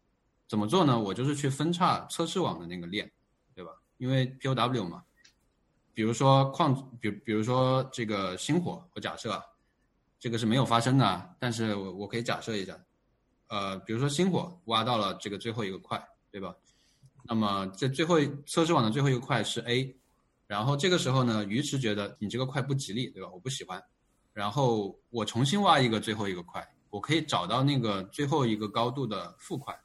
[0.47, 0.99] 怎么做呢？
[0.99, 3.11] 我就是去分叉测试网的那个链，
[3.55, 3.73] 对吧？
[3.99, 5.03] 因为 POW 嘛。
[5.93, 9.43] 比如说矿，比比如说这个星火，我假设
[10.21, 12.79] 这个是没有发生的，但是我我可以假设一下，
[13.49, 16.01] 呃，比如说星火挖到了这个最后一个块。
[16.33, 16.55] 对吧？
[17.25, 18.15] 那么在最后
[18.47, 19.99] 测试网的最后一个块是 A，
[20.47, 23.29] 然后这个时候呢，鱼池觉得你这个块不吉利，对吧？
[23.33, 23.83] 我不喜欢，
[24.33, 29.77] 然后我重新挖一个最后一个块，我可以找到那个最后一个高度的负块，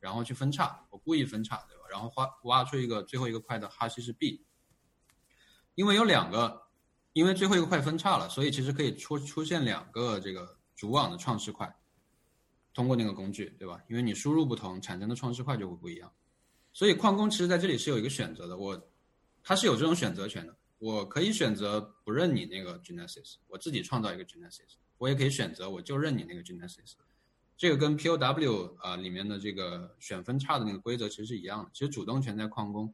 [0.00, 1.84] 然后去分叉，我故意分叉，对吧？
[1.88, 4.44] 然后挖挖出一个最后一个块的哈希是 B，
[5.76, 6.60] 因为有两个，
[7.12, 11.74] 因为最后一个块分叉了，所以其实可以出出现两个这个主网的创世块。
[12.74, 13.78] 通过那个工具，对吧？
[13.86, 16.10] 因为你输入不同，产生的创世块就会不一样。
[16.72, 18.88] 所以矿工其实在这里是有一个选择的，我
[19.42, 20.56] 他是有这种选择权的。
[20.78, 24.76] 我可以选择不认你那个 Genesis，我自己创造一个 Genesis。
[24.96, 26.94] 我也可以选择我就认你那个 Genesis。
[27.58, 31.70] 这个跟 POW 啊里面的这个选分叉的那个规则其实是一样的。
[31.74, 32.92] 其实主动权在矿工。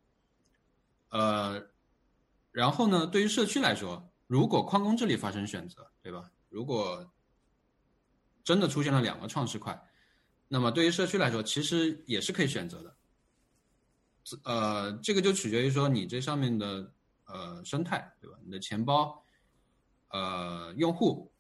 [1.11, 1.65] 呃，
[2.59, 6.29] 然后呢，对于社区来说，如果矿工这里发生选择，对吧？
[6.49, 7.09] 如果
[8.43, 9.81] 真的出现了两个创世块，
[10.49, 12.97] 那么对于社区来说，其实也是可以选择的。
[14.43, 16.93] 呃，这个就取决于说你这上面的
[17.27, 18.37] 呃生态，对吧？
[18.45, 19.25] 你的钱包、
[20.09, 21.33] 呃用户、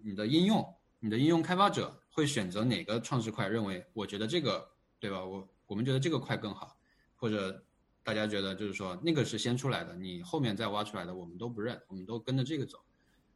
[0.00, 0.64] 你的应用、
[1.00, 5.24] 你的应用开发者会选择哪个创世块，认为我觉得这个对吧？
[5.24, 6.78] 我我们觉得这个块更好，
[7.16, 7.60] 或者
[8.04, 12.78] 大家觉得就是说那个是先出来的，你后面再挖出来的我们都不认，我们都跟着这个走。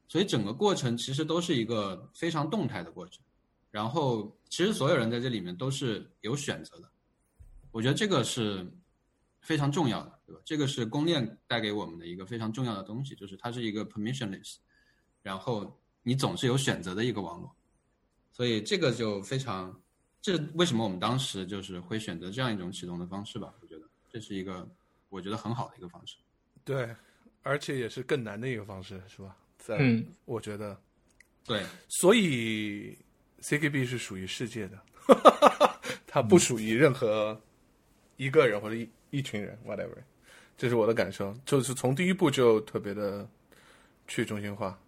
[0.07, 3.25] 所以整个过程其实都是一个非常动态的过程。
[3.71, 6.91] 然后其实所有人在这里面都是有选择的，
[7.71, 8.67] 我觉得这个是
[9.41, 10.41] 非常重要的，对吧？
[10.45, 14.57] 这个是公链带给我们的一个非常重要的东西，就是它是一个 permissionless，
[15.23, 17.55] 然后你总是有选择的一个网络。
[18.33, 19.79] 所以这个就非常，
[20.23, 23.53] 这为什么我们当时就是会选择这样一种启动的方式吧？
[24.11, 24.69] 这是一个
[25.09, 26.17] 我觉得很好的一个方式。
[26.65, 26.89] 对，
[27.43, 29.37] 而且也是更难的一个方式，是吧？
[29.59, 30.79] 在嗯，我觉得，
[31.45, 32.97] 对，所以
[33.41, 34.79] CKB 是属于世界的，
[36.07, 37.41] 它不属于任何
[38.17, 39.97] 一个人或者一一群人，whatever，
[40.57, 43.29] 这是我的感受，就是从第一步就特别的
[44.07, 44.79] 去中心化。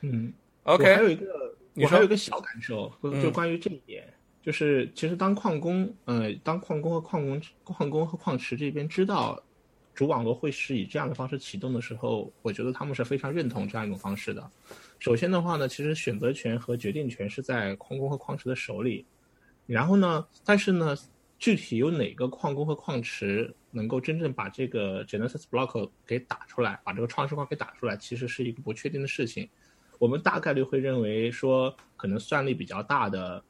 [0.00, 0.32] 嗯
[0.64, 3.22] ，，OK，还有一个，我还有一个小感受，嗯。
[3.22, 4.12] 就关于这一点，
[4.44, 9.42] 就是其实当矿工，呃，当矿工和矿工、矿工和矿池这边知道
[9.94, 14.50] 主网络会是以这样的方式启动的时候，我觉得他们是非常认同这样一种方式的。
[14.98, 19.06] 首先的话呢，其实选择权和决定权是在矿工和矿池的手里，
[19.64, 20.94] 然后呢，但是呢，
[21.38, 29.48] 具体有哪个矿工和矿池能够真正把这个 Genesis block 给打出来，把这个创世块给打出来，其实是一个不确定的事情。
[29.98, 33.42] 我们大概率会认为说，可能算力比较大的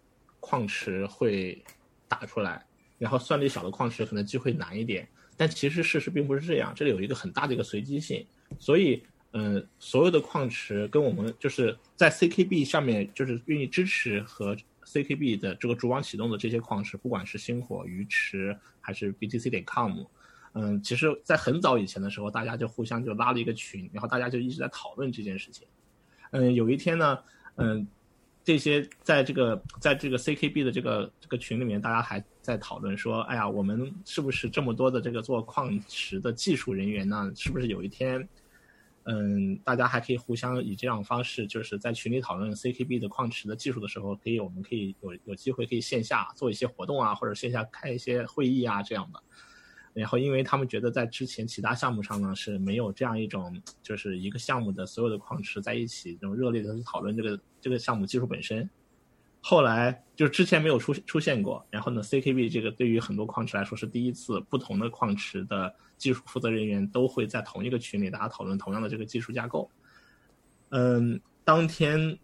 [0.47, 1.65] 矿池会
[2.07, 2.63] 打出来，
[2.99, 5.09] 然后算力小的矿池可能机会难一点。
[5.39, 8.25] 但其实事实并不是这样，这里有一个很大的一个随机性，
[8.59, 9.03] 所以，
[9.33, 14.55] 嗯、所有的矿池跟我们就是在 CKB 上面就是愿意支持和
[14.85, 20.05] CKB 的这个主网启动的这些矿池，不管是星火、鱼池还是 BTC 点 com，
[20.53, 25.67] 嗯，其实，在很早以前的时候，大家就互相就拉了一个群，然后大家就一直在讨论这件事情。
[26.31, 27.19] 嗯，有一天呢，
[27.57, 27.87] 嗯，
[28.45, 37.33] 这些在这个在这个 CKB 的这个这个群里面，大家还在讨论说，哎呀，我们是不是这么多的这个做矿池的技术人员呢？
[37.35, 38.29] 是不是有一天，
[39.05, 49.23] 嗯，大家还可以互相以这样方式，就是在群里讨论 CKB 的矿池的技术的时候，可以我们可以有有机会可以线下做一些活动啊，或者线下开一些会议啊这样的。
[49.95, 58.69] 然后，因为他们觉得在之前其他项目上呢是没有这样一种，就是一个项目的所有的矿池在一起，这种热烈的讨论这个这个项目技术本身。
[59.41, 69.71] 后来就之前没有出出现过，然后呢，CKB 这个对于很多矿池来说是第一次，不同的矿池的技术负责人员都会在同一个群里，大家讨论同样的这个技术架构。
[70.71, 72.19] 嗯，当天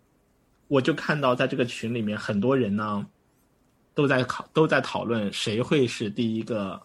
[0.66, 3.06] 我就看到在这个群里面很多人呢
[3.94, 6.80] 都在考都在讨论谁会是第一个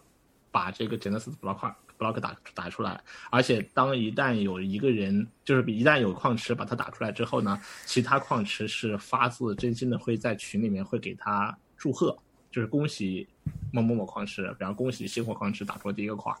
[0.56, 2.98] 把这个 Genesis block block 打打出来，
[3.30, 12.16] 而且当一旦有一个人，就是一旦有矿池把它打出来之后呢，其他矿池是发自真心的会在群里面会给他祝贺，
[12.50, 13.28] 就是恭喜
[13.70, 16.32] 某某某矿池，然后恭喜星火矿池打出了第一个块，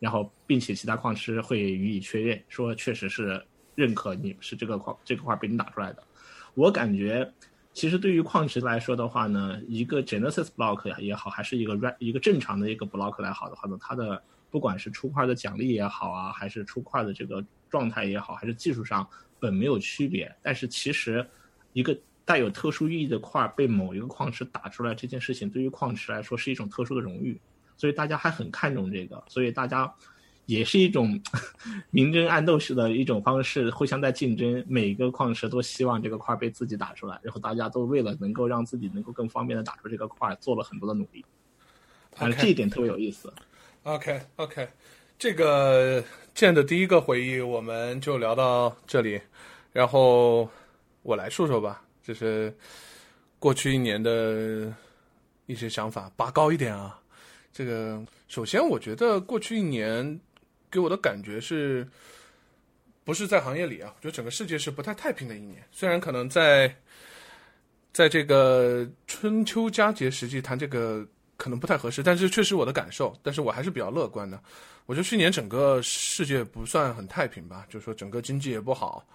[0.00, 3.40] 然后并且其他矿池会予以确认，说确实是
[3.76, 6.02] 认可你是这个矿这个块被你打出来的。
[6.54, 7.32] 我感觉，
[7.72, 19.08] 其实对于矿池来说的话呢，一个 Genesis block 也好，还是一个 r 一个正常的一个 block 来好的话呢，它的不管是出块的奖励也好啊，还是出块的这个状态也好，还是技术上
[19.40, 21.26] 本没有区别，但是其实
[21.72, 27.40] 一个带有特殊意义的块被某一个矿池打出来这件事情，对于矿池来说是一种特殊的荣誉，
[27.76, 29.92] 所以大家还很看重这个，所以大家
[30.46, 31.20] 也是一种
[31.90, 41.24] 明争暗斗式的一种方式，互相在竞争，每个矿石都希望这个块被自己打出来，然后大家都为了能够让自己能够更方便的打出这个块，做了很多的努力，
[42.12, 43.32] 反正这一点特别有意思。
[43.84, 44.68] OK OK，
[45.18, 46.02] 这个
[46.34, 49.20] 剑的第一个回忆我们就聊到这里，
[49.72, 50.48] 然后
[51.02, 52.54] 我来说说吧，就是
[53.38, 54.72] 过去一年的
[55.46, 56.98] 一些想法，拔高一点啊。
[57.52, 60.18] 这个首先，我觉得过去一年
[60.72, 61.86] 给我的感觉是，
[63.04, 65.62] 不是在行业里啊，我觉得整个世界是不太太平的一年。
[65.70, 66.74] 虽然可能在
[67.92, 74.42] 在这个春秋佳节时期谈这个可能不太合适，但是确实我的感受，但是我还是比较乐观的。
[74.86, 79.06] 我觉得去年整个世界不算很太平吧，就是说整个经济也不好，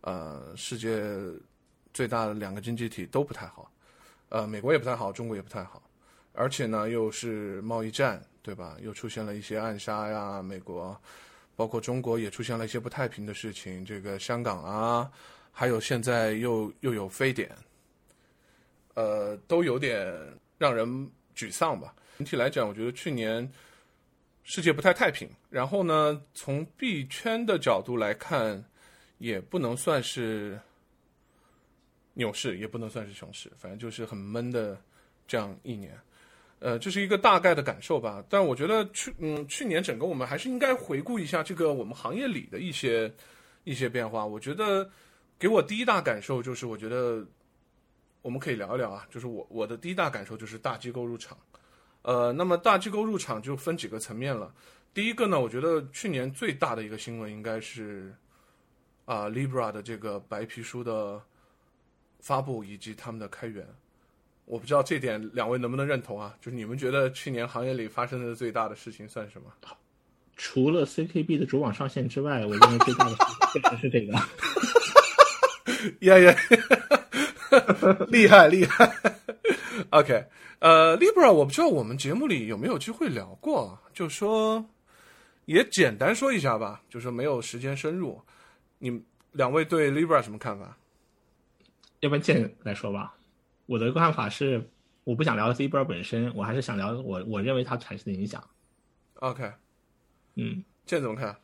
[0.00, 1.08] 呃，世界
[1.94, 3.70] 最大的两个经济体都不太好，
[4.28, 5.82] 呃，美国也不太好，中国也不太好，
[6.32, 8.76] 而且呢又是贸易战，对吧？
[8.80, 10.96] 又出现了一些暗杀呀，美国，
[11.56, 15.10] 包括中国也出现了一些不太平的事情，这个香港啊，
[15.50, 17.50] 还有现在又又有非典，
[18.94, 20.16] 呃，都有点
[20.58, 20.86] 让人
[21.34, 21.92] 沮丧吧。
[22.18, 23.50] 整体来讲，我觉得去年
[24.44, 25.28] 世界不太太平。
[25.50, 28.64] 然后呢，从币圈的角度来看，
[29.18, 30.56] 也不能算是
[32.14, 34.80] 牛市，也不能算是熊市，反正就是很闷的
[35.26, 35.98] 这样一年。
[36.58, 38.24] 呃，这是一个大概的感受吧。
[38.28, 43.12] 但我觉得去嗯去年整个我们还是应该回顾一下这个我们行业里的一些
[43.64, 44.24] 一些变化。
[44.24, 44.90] 我觉得
[45.38, 47.24] 给我第一大感受就是，我觉得
[48.22, 51.36] 我们可以聊一聊啊，就是我我的第一大感受就是大机构入场。
[52.02, 54.54] 呃，那么大机构入场就分几个层面了。
[54.94, 58.14] 第一个呢，我觉得去年最大的一个新闻应该是
[59.04, 61.20] 啊 Libra 的这个白皮书的
[62.20, 63.66] 发布以及他们的开源。
[64.46, 66.34] 我不知道这点两位能不能认同啊？
[66.40, 69.52] 就是你们觉得去年行业里发生的最大的事情算什么？
[70.36, 74.12] 除了 CKB 的主网上线之外，我认为最大的事情确实是这个。
[76.00, 76.36] 呀呀，
[78.08, 78.92] 厉害厉害。
[79.90, 80.24] OK，
[80.60, 84.64] 呃，Libra，我不知道我们节目里有没有机会聊过，就说
[85.46, 88.20] 也简单说一下吧，就说没有时间深入。
[88.78, 90.76] 你们两位对 Libra 什么看法？
[92.00, 93.15] 要不然剑来说吧。
[93.66, 94.70] 我的看法是，
[95.04, 98.42] 我不想聊 Zebra 本身，我还是想聊我我认为它产生的影响。
[99.14, 99.52] OK，
[100.34, 101.36] 嗯，这怎么看？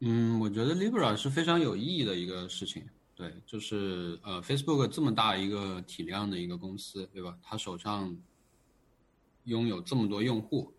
[0.00, 2.82] 嗯，我觉得 Libra 是非常有意义的一个事情。
[3.14, 7.36] 对，就是呃，Facebook 这么大一个体量的一个公司，对吧？
[7.42, 8.16] 他手上
[9.44, 10.72] 拥有这么多用户，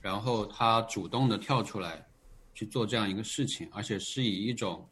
[0.00, 2.06] 然后他主动的跳出来
[2.54, 4.88] 去做这样一个事情，而且是以一种，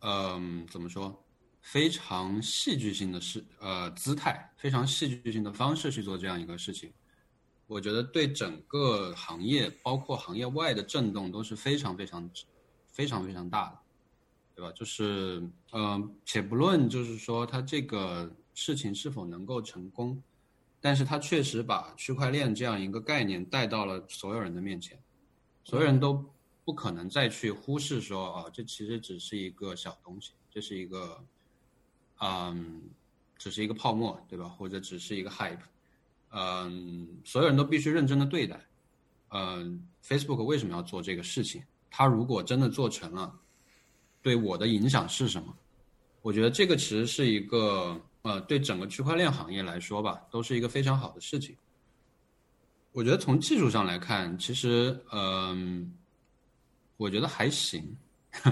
[0.00, 1.22] 嗯，怎么说？
[1.60, 6.92] 非常戏剧性的事，呃，姿态非常戏剧性的方式去做这样一个事情，
[7.66, 12.30] 我觉得对整个行业，包括行业外的震动都是非常非常
[12.88, 13.78] 非常非常大的，
[14.56, 14.72] 对吧？
[14.72, 20.20] 就是，嗯，且不论就是说它这个事情是否能够成功，
[20.80, 24.98] 但是它确实把区块链这样一个概念带到了所有人的面前，
[25.62, 26.24] 所有人都
[26.64, 31.22] 不可能再去忽视说，啊，这其实只是一个小东西，这是一个。
[32.20, 32.82] 嗯，
[33.36, 34.44] 只是一个泡沫，对吧？
[34.46, 35.58] 或者只是一个 hype，
[36.30, 38.60] 嗯，所有人都必须认真的对待。
[39.30, 41.62] 嗯，Facebook 为什么要做这个事情？
[41.90, 43.38] 它如果真的做成了，
[44.22, 45.56] 对我的影响是什么？
[46.22, 51.56] 我觉得这个其实是一个，呃，对整个区块链行业来说吧，都是一个非常好的事情。
[52.92, 55.94] 我觉得从技术上来看，其实，嗯，
[56.96, 57.96] 我觉得还行。
[58.30, 58.50] 哈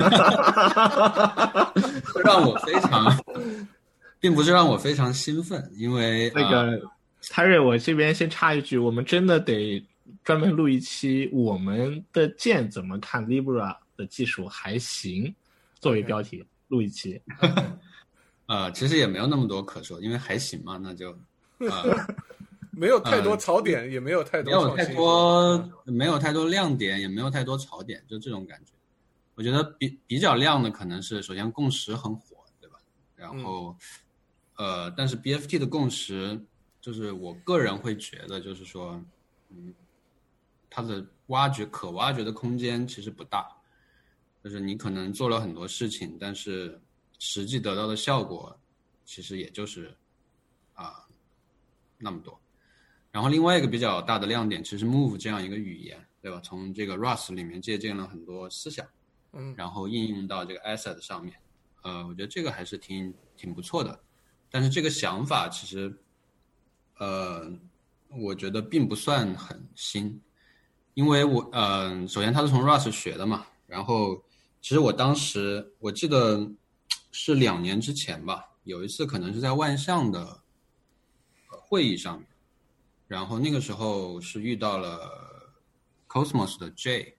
[0.00, 1.72] 哈哈
[2.24, 3.24] 让我非常，
[4.20, 6.80] 并不是让我非常兴奋，因为那个
[7.30, 9.84] 泰瑞，我这边先插一句，我们真的得
[10.22, 15.34] 专门录一期，我们的剑怎么看 Libra 的技术还行，
[15.80, 17.20] 作为标题录一期。
[18.46, 21.10] 呃，其实也没有那么多可说，因为还行嘛，那就
[21.70, 21.84] 啊。
[22.80, 28.72] 没有太多槽点，也没有太多，没有太多，没有太多亮点，也没有太多槽点，就这种感觉。
[29.34, 32.78] 我觉得比比较亮的可能是，首先共识很火，对吧？
[33.14, 33.76] 然后，
[34.56, 36.40] 呃，但是 BFT 的共识，
[36.80, 38.98] 就是我个人会觉得，就是说，
[39.50, 39.74] 嗯，
[40.70, 43.46] 它的挖掘可挖掘的空间其实不大，
[44.42, 46.80] 就是你可能做了很多事情，但是
[47.18, 48.58] 实际得到的效果，
[49.04, 49.94] 其实也就是
[50.72, 51.06] 啊
[51.98, 52.40] 那么多。
[53.12, 56.40] 然后另外一个比较大的亮点，其实 Move 这样一个语言，对吧？
[56.44, 58.86] 从这个 Rust 里面借鉴了很多思想，
[59.32, 61.34] 嗯，然后应用到这个 Asset 上面，
[61.82, 64.00] 呃，我觉得这个还是挺挺不错的。
[64.48, 65.92] 但是这个想法其实，
[66.98, 67.52] 呃，
[68.08, 70.20] 我觉得并不算很新，
[70.94, 74.22] 因为我，嗯，首先他是从 Rust 学的嘛，然后
[74.60, 76.48] 其实我当时我记得
[77.10, 80.42] 是两年之前吧，有一次可能是在万象的
[81.48, 82.29] 会议上面。
[83.10, 85.10] 然后那个时候是遇到了
[86.06, 87.12] Cosmos 的 J，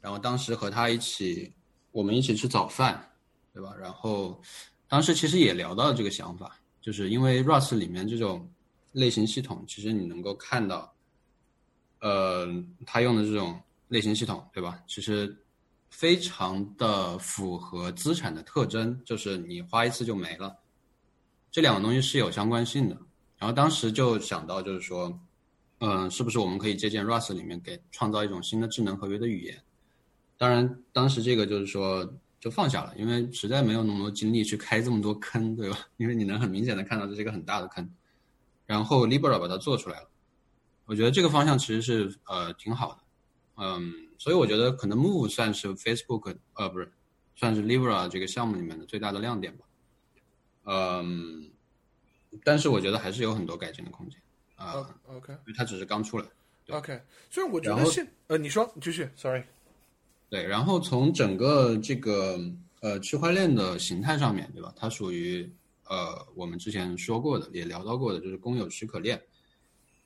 [0.00, 1.52] 然后当时和他一起，
[1.92, 3.06] 我们一起吃早饭，
[3.52, 3.74] 对吧？
[3.78, 4.40] 然后
[4.88, 8.50] 当时其实也聊到了这个想法，就是因为 Rust 里面这种
[8.92, 10.90] 类型系统，其实你能够看到，
[11.98, 12.48] 呃，
[12.86, 14.82] 他用的这种类型系统，对吧？
[14.88, 15.36] 其实
[15.90, 20.56] 非常的符合资产的特征，就是你花一次就没了，
[21.50, 22.96] 这两个东西是有相关性的。
[23.40, 25.18] 然后当时就想到，就是说，
[25.78, 29.58] 嗯，是不是我们可以借鉴 Rust 里面给创造一种新的智能合约的语言？
[30.36, 35.78] 当然，当时这个就是说就放下了，因为实在没有那么多精力去开这么多坑，对吧？
[35.96, 37.90] 因为你能很明显的看到这是一个很大的坑。
[38.66, 40.08] 然后 Libra 把它做出来了，
[40.84, 42.98] 我觉得这个方向其实是呃挺好的，
[43.56, 46.92] 嗯，所以我觉得可能 Move 算是 Facebook 呃不是，
[47.34, 49.64] 算是 Libra 这个项目里面的最大的亮点吧，
[50.64, 51.49] 嗯。
[52.44, 54.20] 但是我觉得还是有很多改进的空间
[54.56, 54.94] 啊。
[55.06, 56.26] OK，因为它只是刚出来。
[56.68, 59.42] OK，所以我觉得现呃，你说你继续，Sorry。
[60.28, 62.38] 对，然后从整个这个
[62.80, 64.72] 呃区块链的形态上面，对吧？
[64.76, 65.52] 它属于
[65.88, 69.20] 呃我们之前说过的，也聊到过的，就是公有许可链。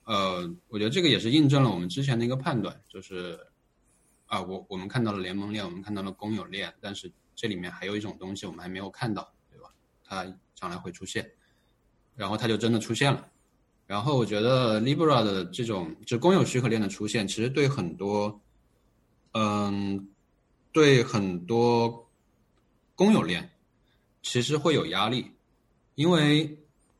[0.05, 3.39] 呃，我觉得这个也是印证了我们之前的一个判断，就是
[4.25, 9.71] 啊，我我们看到了联盟链，我们看到了公有链，但是这里面还有一种东西我们还没有看到，对吧？
[10.03, 11.31] 它将来会出现，
[12.15, 13.27] 然后它就真的出现了。
[13.85, 18.41] 然后我觉得 Libra 的这种就公有许可链的出现，其实对很多，
[19.33, 20.07] 嗯，
[20.71, 22.09] 对很多
[22.95, 23.49] 公有链
[24.21, 25.31] 其实会有压力，
[25.95, 26.57] 因为。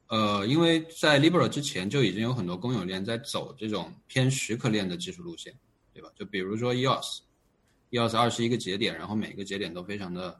[0.07, 5.51] 呃，因为在 Libra 之前就已经有很多公有链在走这种偏许可链的技术路线，
[5.95, 6.11] 对吧？
[6.16, 10.39] 就比如说 EOS，EOS 二十一个节点，然后每个节点都非常的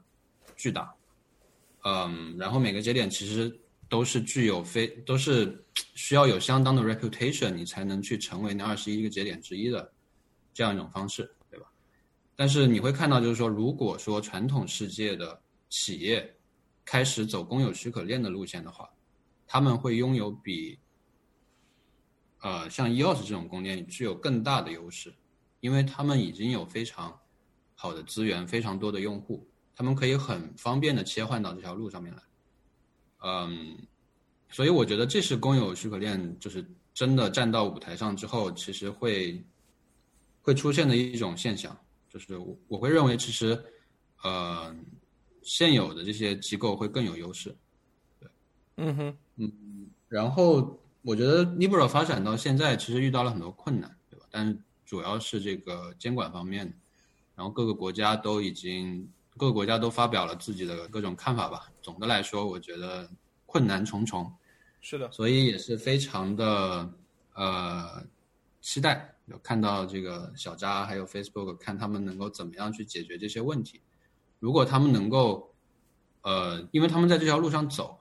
[0.56, 0.94] 巨大，
[1.84, 9.94] 嗯，然后每个节点其实都是具有非都是需要有相当的 reputation，你才能去成为那二十一个节点之一的
[10.54, 11.68] 这样一种方式，对吧？
[12.36, 16.36] 但是你会看到，就是说，如果说传统世界的企业
[16.84, 18.90] 开始走公有许可链的路线的话，
[19.48, 20.78] 他们会拥有比，
[22.42, 25.14] 呃，像 EOS 这种公链具有更大的优势，
[25.60, 27.18] 因为他们已经有非常
[27.76, 32.22] 好的资源、非常多的用户，他们可以很方便的切换到这条路上面来。
[33.24, 33.78] 嗯，
[34.50, 39.44] 所以我觉得这是公有许可链就是真的站到舞台上之后，其实会
[40.42, 41.78] 会出现的一种现象，
[42.10, 43.62] 就是我我会认为其实，
[44.24, 44.76] 呃，
[45.42, 47.56] 现有的这些机构会更有优势。
[48.20, 48.30] 对
[48.78, 49.52] 嗯哼，嗯，
[50.08, 54.26] 然后我觉得 Libra 发展到现在，其实遇到了很多困难，对吧？
[54.30, 56.72] 但是主要是这个监管方面，
[57.36, 61.72] 然后各个国家都已经各个国家都发表了自己的各种看法吧。
[61.82, 63.10] 总的来说，我觉得
[63.46, 64.32] 困难重重，
[64.82, 66.90] 是的，所以也是非常的
[67.34, 68.04] 呃
[68.62, 73.82] 期待，有看到这个小扎还有 Facebook，看他们能够怎么样去解决这些问题。
[74.40, 75.54] 如果他们能够，
[76.22, 78.00] 呃，因为他们在这条路上走。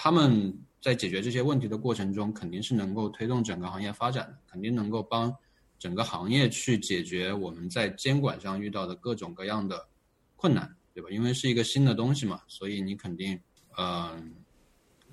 [0.00, 5.34] 他们在解决这些问题的过程中，肯定是能够推动整个行业发展的，肯定能够帮
[5.76, 9.88] 整个行业去解决我们在监管上遇到的各种各样的
[10.38, 11.10] 困难，对吧？
[11.10, 13.38] 因为是一个新的东西嘛，所以你肯定，
[13.76, 14.32] 嗯，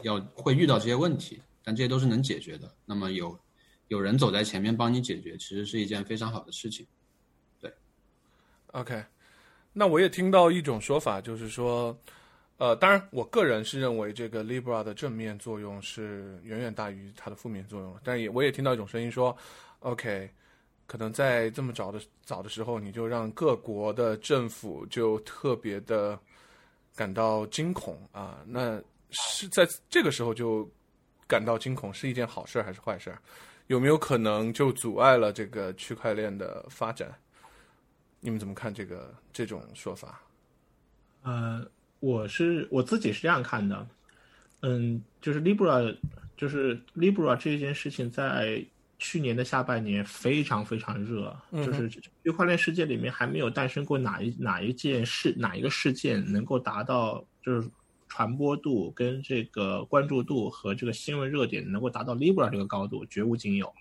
[0.04, 2.72] 要会遇到这些问题，但这些都是能解决的。
[2.86, 3.38] 那么有
[3.88, 6.86] 有人走在前面帮你解决，其实是一件非常好的事情。
[7.60, 7.74] 对
[8.68, 9.04] ，OK，
[9.74, 11.98] 那我也听到一种说法，就是说。
[12.58, 18.00] 呃，当然，我个人是认为这个 Libra 的正面作用是远远大于它的负面作用了。
[18.02, 19.36] 但也我也听到一种声音说
[19.80, 20.32] ，OK，
[20.86, 26.20] 可能在这么早的早的时候，你就让各国的政府就特别的
[26.96, 28.44] 感到惊恐啊？
[28.46, 30.70] 那是在这个时候就
[31.28, 33.16] 感到惊恐是一件好事还是坏事？
[33.68, 37.14] 有没有可能就阻碍了这个区块链的发展？
[38.20, 40.22] 你们怎么看这个这种说法？
[41.24, 41.66] 呃。
[42.02, 43.88] 我是我自己是这样看的，
[44.62, 45.98] 嗯，就是 Libra，
[46.38, 48.64] 就是 Libra 这件事情在
[48.98, 57.70] 去年的下半年非常非常热，就是区块链世界里面还没有诞生过哪一哪一件事哪一个事件能够达到就是
[58.08, 63.74] 传播度跟这个关注度和这个新闻热点能够达到 Libra 这个高度，绝无仅有。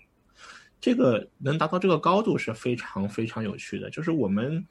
[0.79, 4.65] 这个能达到这个高度是非常非常有趣的，就是我们。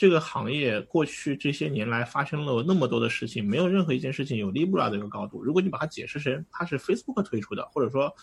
[0.00, 5.42] 这个行业过去这些年来发生了那么多的事情，没有任何一件事情有 Libra 的一个高度。
[5.42, 8.14] 如果你把它解释成它是 Facebook 推出的，或者说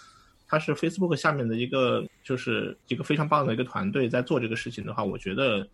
[0.56, 5.68] 它是 Facebook 下面的一个就是一个非常棒的一个团队在做这个事情的话，我觉得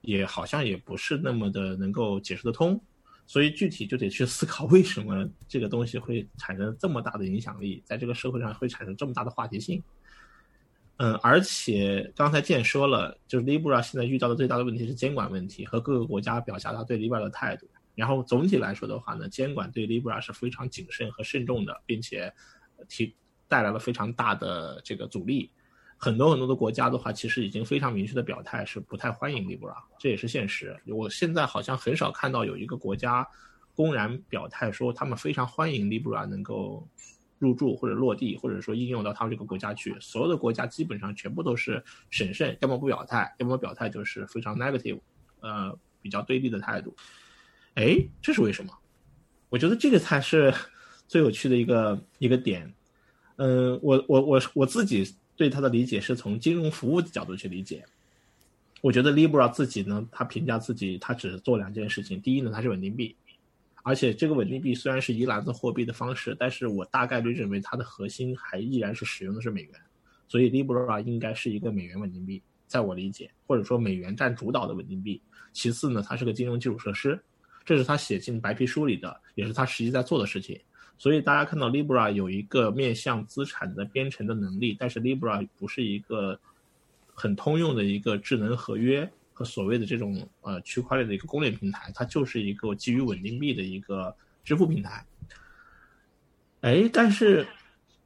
[0.00, 2.82] 也好像也不是那么的能够解释得通。
[3.26, 9.82] 所以具体就得去思考为什么这个东西会产生这么大的影响力，在这个社会上会产生这么大的话题性。
[10.96, 17.68] 嗯，而且刚才建说了，就是 Libra 现在遇到的最大的问题是监管问题和各个国家表达他对 Libra 的态度。
[17.94, 22.32] 然后总体来说的话呢，监管对 Libra 是非常谨慎和慎重的，并且
[22.88, 23.14] 提
[23.50, 25.50] 带来了非常大的这个阻力。
[25.98, 30.74] 很多很多的国家的话，其实已经非常明确的表态是不太欢迎 Libra，这也是现实。
[30.86, 33.26] 我现在好像很少看到有一个国家
[33.74, 36.88] 公然表态说他们非常欢迎 Libra 能够。
[37.40, 45.00] 入驻或者落地，或者说应用到他们这个国家去，所有的国家基本上全部都是审慎，要么不表态，要么表态就是非常 negative，
[45.40, 46.94] 呃，比较对立的态度。
[47.76, 48.70] 哎，这是为什么？
[49.48, 50.52] 我觉得这个才是
[51.08, 52.70] 最有趣的一个一个点。
[53.42, 57.82] 嗯，我我我我自己对他的理解是从金融服务的角度去理解。
[58.82, 62.20] 我觉得 Libra 自己呢，他评价自己，他只做两件事情。
[62.20, 63.16] 第一呢，它是稳定币。
[63.82, 69.72] 而且这个稳定币虽然是一篮子货币的方式，但是我大概率认为它的核心还依然是使用的是美元，
[70.28, 75.18] 所以 Libra 应该是一个美元稳定币，在我理解，或者说美元占主导的稳定币。
[75.54, 77.18] 其次呢，它是个金融基础设施，
[77.64, 80.60] 这是他写进白皮书里的，也是他实际在做的事情。
[81.00, 86.38] 所以大家看到 Libra 有一个面向资产的编程的能力，但是 Libra 不是一个
[87.14, 95.02] 很通用的一个智能合约和所谓的这种呃区块链的一个公链平台，它就是一个基于稳定币的一个支付平台。
[96.60, 97.46] 哎，但是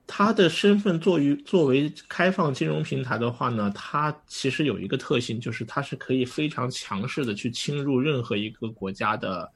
[0.07, 9.51] 它的身份作为作为开放金融平台的话呢，它其实有一个特性，就是它是可以非常强势的去侵入任何一个国家的。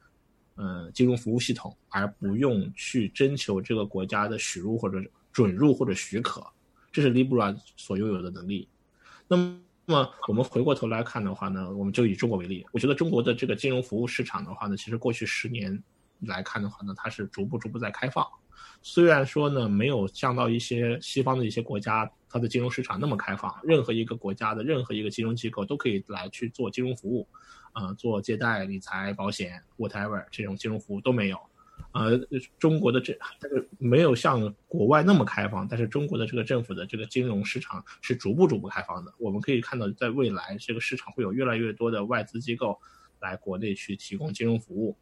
[0.58, 5.00] 呃，金融服务系统，而不用去征求这个国家的许入或者
[5.32, 6.44] 准入或者许可，
[6.90, 8.68] 这是 Libra 所拥有的能力。
[9.28, 15.80] 那么，我们回过头来看的话呢，我们就以中国为例，我觉得中国的这个金融服务市场的话呢，其实过去十年
[16.22, 18.26] 来看的话呢，它是逐步逐步在开放。
[18.82, 27.26] 虽然说呢，没有降到一些西方的一些国家，它的金融市场那么开放，任何一个国家的任何一个金融机构都可以来去做金融服务。
[27.78, 31.38] 呃，做借贷、理财、保险，whatever 这种金融服务都没有。
[31.92, 32.18] 呃，
[32.58, 39.14] 中国的这这个没有像国外那么开放，但是中国的这个政府的这个金融市场是逐步逐步开放的。
[39.16, 42.76] 我们可以看到，在未来这个市场会有越来越多的外资机构
[43.20, 44.96] 来国内去提供金融服务。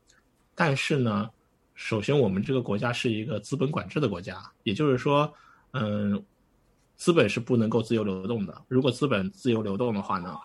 [0.54, 1.30] 但是呢，
[1.74, 5.32] 首先我们这个国家是一个资本管制的国家，也就是说，
[5.72, 6.22] 嗯，
[6.94, 8.62] 资本是不能够自由流动的。
[8.68, 10.36] 如果资本自由流动的话呢，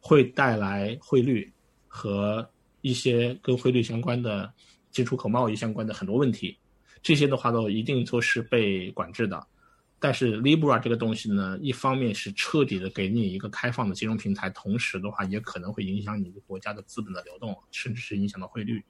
[0.00, 1.51] 会带来汇率。
[1.94, 2.48] 和
[2.80, 4.50] 一些跟汇率相关的、
[4.90, 6.56] 进出口贸易相关的很多问题，
[7.02, 9.46] 这些的话都一定都是被管制的。
[10.00, 18.82] 但是 Libra 这个东西呢，一方面是彻底的给你一个开放的金融平台，同时的话也可能会影响你的国家的资本的流动，甚至是影响到汇率。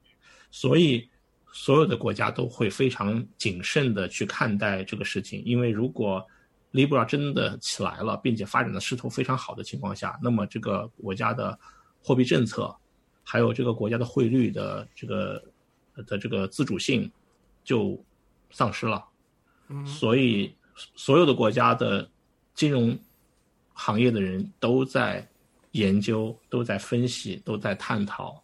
[0.53, 1.11] 所以
[1.53, 6.25] 所有的国家都会非常谨慎的去看待这个事情，因为如果
[6.73, 11.59] Libra 真的起来了，并且发展的势头非常好的情况下，那么这个国家的
[12.01, 12.73] 货币政策。
[13.25, 15.43] 还有这个国家的汇率的这个
[16.07, 17.11] 的这个自主性
[17.65, 17.99] 就
[18.51, 19.05] 丧失了，
[19.87, 20.55] 所以
[20.97, 22.09] 所有的国家的
[22.55, 22.99] 金融
[23.73, 25.27] 行业的人都在
[25.71, 28.43] 研究、都在分析、都在探讨，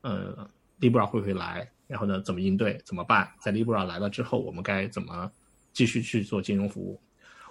[0.00, 0.48] 呃
[0.80, 1.70] ，Libra 会不会来？
[1.86, 2.80] 然后呢，怎么应对？
[2.84, 3.30] 怎么办？
[3.40, 5.30] 在 Libra 来了之后，我们该怎么
[5.72, 7.00] 继续去做金融服务？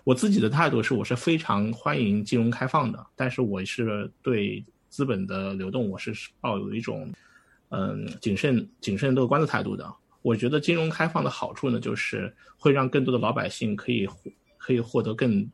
[0.03, 4.65] 我自己的态度是，我是非常欢迎金融开放的，但是我是对。
[4.95, 7.11] 资本的流动，我是抱有一种，
[7.67, 9.93] 嗯，谨慎、谨慎乐观的态度的。
[10.21, 14.07] 我觉得金融开放的好处呢，就是会让更多的老百姓可以
[14.57, 15.51] 可以获得更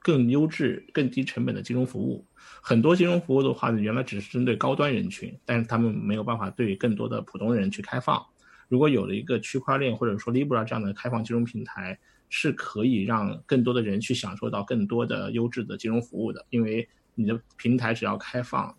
[0.00, 2.26] 更优质、更低成本的金融服务。
[2.60, 8.20] 很多金融服务的话呢，原来只是针对高端人群，但是他们没有办法对更多的普通人去开放。
[8.66, 11.96] 如果有了一个区块链或者说 Libra 这样的开放金融平台，
[12.28, 16.88] 是可以让更多的人去享受到更多的优质的金融服务的，因为。
[17.18, 18.72] 你的平台只要开放，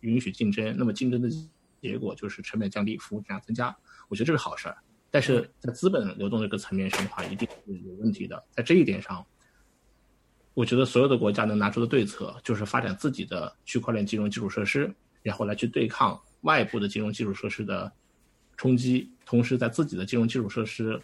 [0.00, 1.28] 允许竞争，那么竞争的
[1.82, 3.76] 结果就是成本降低，服务质量增加。
[4.08, 4.78] 我觉得这是好事儿。
[5.10, 8.42] 但是在资本流动这个层面上的话，一定是有问题的。
[8.50, 9.22] 在这一点上，
[10.54, 14.90] 我觉得所有的国家能拿出的对策就是发展自己的区块链金融基础设施，
[15.22, 17.92] 然后来去对抗外部的金融基础设施的
[18.56, 19.12] 冲击。
[19.26, 20.98] 同时，在自己的金融基础设施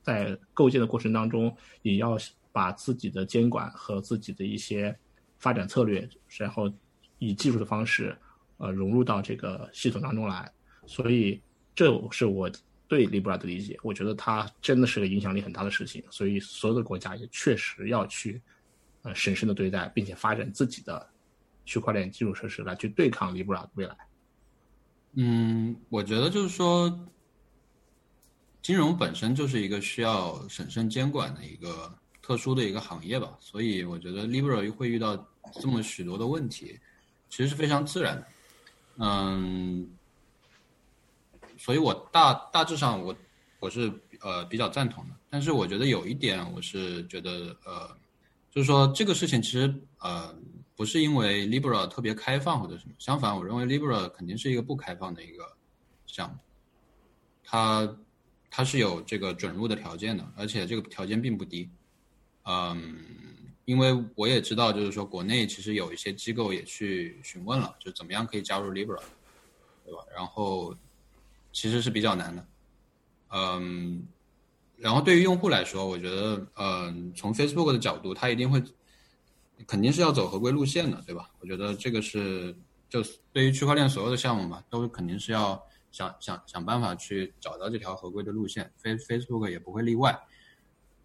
[0.00, 2.16] 在构建的过程当中，也要
[2.50, 4.98] 把自己的监管和自己的一些。
[5.40, 6.72] 发展策略，然后
[7.18, 8.16] 以技术的方式，
[8.58, 10.48] 呃，融入到这个系统当中来。
[10.86, 11.40] 所以，
[11.74, 12.48] 这是我
[12.86, 13.76] 对 Libra 的理解。
[13.82, 16.04] 我觉得它真的是个影响力很大的事情。
[16.10, 18.40] 所以，所有的国家也确实要去，
[19.02, 21.08] 呃，审慎的对待，并且发展自己的
[21.64, 23.96] 区块链基础设施来去对抗 Libra 的未来。
[25.14, 27.06] 嗯，我觉得就是说，
[28.62, 31.92] 金融本身就是一个需要审慎监管的一个
[32.30, 33.36] 特殊的一个行业吧。
[33.40, 35.26] 所以，我觉得 Libra 会遇到。
[35.54, 36.78] 这么许多的问题，
[37.28, 38.26] 其实是非常自然的，
[38.98, 39.90] 嗯，
[41.58, 43.16] 所以我大大致上我
[43.58, 47.88] 我是呃比较赞同的，但是我觉得有一点我是觉得呃，
[48.52, 50.32] 就是说这个事情其实呃
[50.76, 55.56] 不是因为 Libra 特别开放或者什么，相反，我认为 Libra 肯定是一个不开放的一个
[56.06, 56.36] 项目，
[57.42, 57.96] 它
[58.50, 61.68] 它是有这个准入的条件的，而且这个条件并不低，
[62.50, 63.06] 嗯。
[63.66, 68.98] 因为我也知道，就是说国内其实有一些机构也去询问了，就怎么样可以加入 Libra，
[69.84, 70.00] 对吧？
[70.12, 70.74] 然后
[71.52, 72.44] 其实是比较难的，
[73.28, 74.02] 嗯，
[74.76, 78.60] 然后对于用户来说，我觉得，嗯，从 Facebook 的角度，它一定会
[79.68, 81.30] 肯定是要走合规路线的，对吧？
[81.38, 82.52] 我觉得这个是
[82.88, 83.00] 就
[83.32, 90.18] 对于区块链所有的项目嘛，都肯定是要想想想办法去找到这条合规的路线，Face Facebook 也不会例外。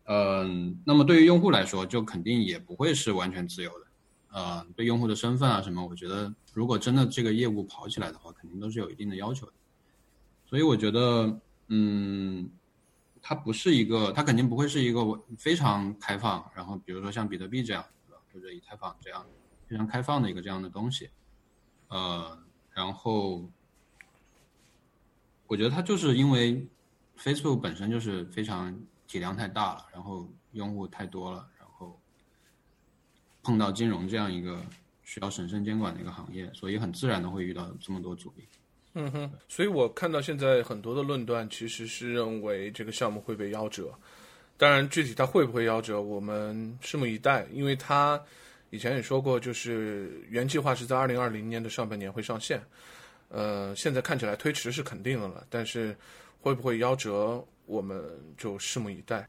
[0.06, 3.86] 嗯，那么对于用户来说，就肯定也不会是完全自由的。
[4.32, 9.54] 呃，对用户的身份啊什么，我觉得如果真的这个业务跑起来的话，肯定都是有一定的要求的。
[10.46, 11.40] 所以我觉得，
[11.70, 12.50] 嗯，
[13.22, 15.02] 它不是一个，它肯定不会是一个
[15.38, 17.84] 非常开放，然后比如说像比特币这样，
[18.34, 19.26] 或者以太坊这样
[19.68, 21.10] 非常开放的一个这样的东西，
[21.88, 22.38] 呃，
[22.72, 23.50] 然后
[25.48, 26.68] 我觉得它就是因为
[27.18, 28.78] Facebook 本身就是非常
[29.16, 31.98] 体量太大了，然后用户太多了，然后
[33.42, 34.60] 碰到金融这样一个
[35.06, 38.46] 需要审慎监管的一个行业，所以很自然的会遇到这么多阻力。
[38.96, 43.98] 嗯哼，所以我看到现在很多的论断其实是认为这个项目会被夭折。
[44.58, 47.48] 当然，具体它会不会夭折，我们拭目以待。
[47.54, 48.22] 因为它
[48.70, 52.62] 以前也说过，就是原计划是在二零二零年的上半年会上线。
[53.30, 55.96] 呃，现在看起来推迟是肯定的了，但是
[56.42, 58.02] 会不会夭折，我们
[58.38, 59.28] 就拭目以待。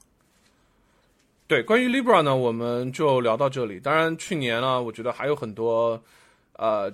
[1.46, 3.78] 对，关于 Libra 呢，我们就聊到这里。
[3.80, 6.02] 当然，去年呢，我觉得还有很多
[6.54, 6.92] 呃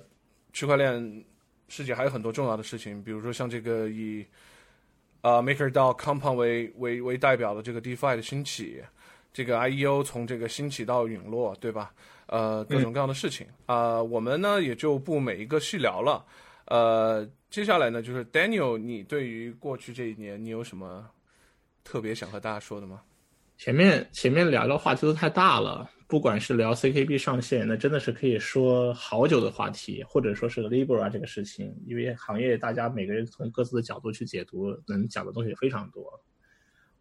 [0.51, 1.23] 区块链。
[1.69, 4.23] 世界还有很多重要的事情，比如说像这个以
[5.21, 8.83] 啊 MakerDAO Compound 为为为代表的这个 DeFi 的兴起，
[9.33, 11.91] 这个 IEO 从这个兴起到陨落，对吧？
[12.27, 16.23] 呃，各种各样的事情啊，我们呢也就不每一个细聊了。
[16.65, 21.09] 呃，接下来呢，就是 Daniel，你对于过去这一年，你有什么
[21.83, 23.01] 特别想和大家说的吗？
[23.57, 25.89] 前面前面聊的话题都太大了。
[26.07, 36.21] 不管是聊 CKB 上线，那真的是可以说好久的话题，或者说是 Libra 这个事情，因为行业大家每个人从各自的角度去解读，能讲的东西非常多。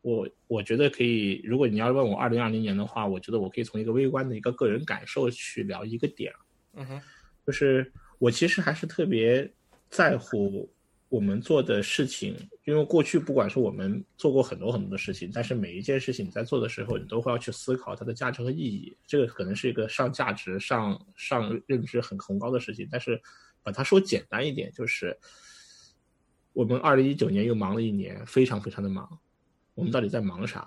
[0.01, 6.33] 我我觉得可以，如果你要问我二零二零年的话，我觉得我可以从一个微观的一个个人感受去聊一个点，
[6.75, 7.01] 嗯哼，
[7.47, 9.51] 就是我其实还是特别
[9.91, 10.73] 在乎。
[11.11, 12.35] 我们做的事情，
[12.65, 18.97] 因为过去不管是我们做过很多很多的事情，但是每一件事情你在做的时候，你都会要去思考它的价值和意义。
[19.05, 23.21] 这个可能是一个上价值、上上认知很崇高的事情，但是
[23.65, 25.19] 把它说简单一点，就是
[26.53, 29.19] 我们二零一九年又忙了一年，非常非常的忙。
[29.75, 30.65] 我们到底在忙啥？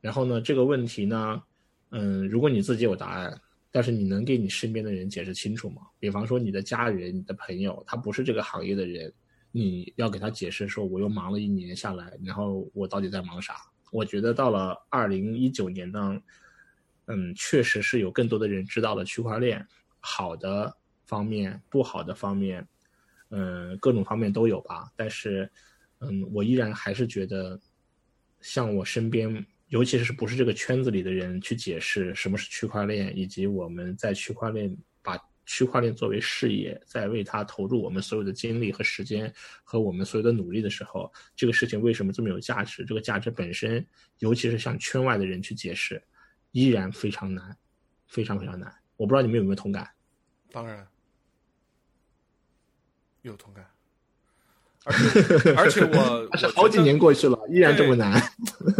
[0.00, 1.42] 然后呢，这个问题呢，
[1.90, 3.38] 嗯，如果你自己有答案，
[3.70, 5.82] 但是你能给你身边的人解释清楚吗？
[5.98, 9.12] 比方说你的家人、你的朋友，他不是这个行业的人。
[9.56, 13.54] 你要给他解释说，我又忙了一年下来，然后我到底在忙啥？
[13.90, 16.20] 我觉得到了二零一九年呢，
[17.06, 19.66] 嗯，确实是有更多的人知道了区块链
[19.98, 20.76] 好的
[21.06, 22.68] 方面、不好的方面，
[23.30, 24.92] 嗯，各种方面都有吧。
[24.94, 25.50] 但是，
[26.00, 27.58] 嗯，我依然还是觉得，
[28.42, 35.18] 像我身边，尤其是不是这个圈子里的人去解释什么是区块链，以及我们在区块链把。
[35.46, 39.32] 区块链作为事业，在为它投入我们所有的精力和时间
[39.64, 42.84] 和我们所有的努力的时候，这个事情为什么这么有价值？
[42.84, 43.86] 这个价值本身，
[44.18, 46.02] 尤其是向圈外的人去解释，
[46.50, 47.56] 依然非常难，
[48.06, 48.74] 非常非常难。
[48.96, 49.88] 我不知道你们有没有同感？
[50.50, 50.86] 当然
[53.22, 53.66] 有同感，
[54.84, 58.20] 而且 而且我 是好几年过去了，依然这么难。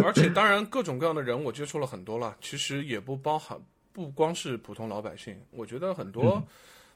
[0.03, 3.61] 而且当然，各种各样的人我接触了很多了，其实也不包含。
[3.97, 6.43] 不光是普通老百姓，我觉得很多，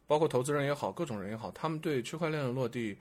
[0.07, 2.95] 包括投资人也好，各种人也好，他们对区块链的落地，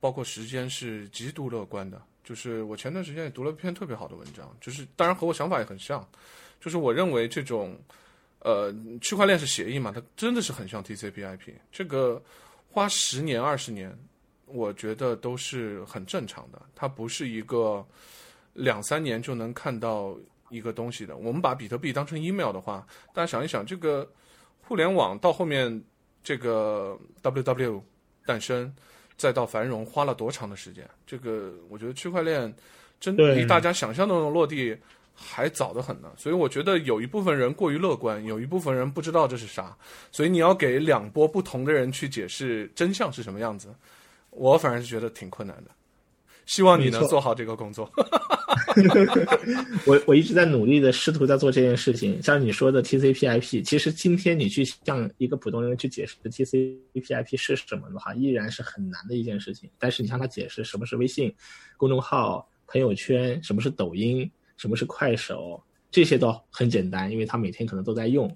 [0.00, 2.02] 包括时间是极度乐观的。
[2.24, 6.04] 就是我前段时间也读了一篇特别好的文章，就是当然和我想法也很像，
[6.60, 7.78] 就是我认为这种，
[8.40, 12.20] 呃，区块链是协议嘛，它真的是很像 TCP/IP，这个
[12.72, 13.96] 花十年二十年，
[14.46, 17.86] 我觉得都是很正常的，它不是一个
[18.52, 20.16] 两三年就能看到。
[20.52, 24.06] 一个东西的，我们把比特币当成 email 的话，大家想一想，这个
[24.60, 25.82] 互联网到后面
[26.22, 27.80] 这个 WW
[28.26, 28.72] 诞生，
[29.16, 30.88] 再到繁荣，花了多长的时间？
[31.06, 32.54] 这个我觉得区块链
[33.00, 34.76] 真离大家想象的那种落地
[35.14, 36.12] 还早得很呢。
[36.16, 39.74] 所以我觉得有一部分人过于乐观，有一部分人不知道这是啥。
[40.10, 43.74] 所以你要给两波不同的人去解释真相是什么样子，
[44.30, 45.70] 我反而是觉得挺困难的。
[46.46, 47.90] 希望你能做好这个工作。
[49.86, 52.22] 我我一直在努力的试图在做这件事情。
[52.22, 59.68] 像你说的 TCP/IP，其实今天你去向一个普通人去解释 TCP/IP 是什么的话，依然是很难的一件事情。
[59.78, 61.34] 但是你向他解释什么是微信
[61.76, 68.34] 公众号、朋友圈，什么是抖音，什么是快手，这些都很简单，因为他每天可能都在用。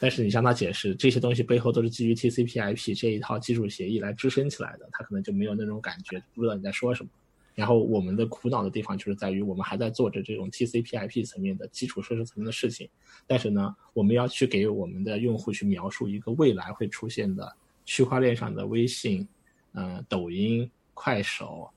[0.00, 7.10] 但是你向他解释这些东西背后都是基于 TCP/IP 这一套技术协议来支撑起来的，他可能就没有那种感觉，不知道你在说什么。
[7.58, 12.88] 然后我们的苦恼的地方就是在于，我们还在做着这种 TCP/IP 层面的基础设施层面的事情，
[13.26, 17.52] 但是呢，我们要去给我们的用户去描述一个未来会出现的
[17.84, 19.26] 区块链上的微信、
[19.72, 21.68] 嗯、抖音、快手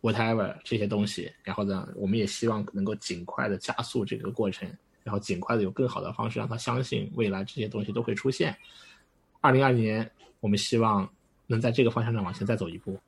[0.00, 1.30] ，whatever 这些东西。
[1.42, 4.66] 然后呢，我们也希望能够尽快的加速这个过程，
[5.04, 8.56] 然后尽快的有更好的方式让他相信未来这些东西都会出现。
[9.42, 10.10] 二零二零年，
[10.40, 11.06] 我们希望
[11.46, 12.98] 能在这个方向上往前再走一步。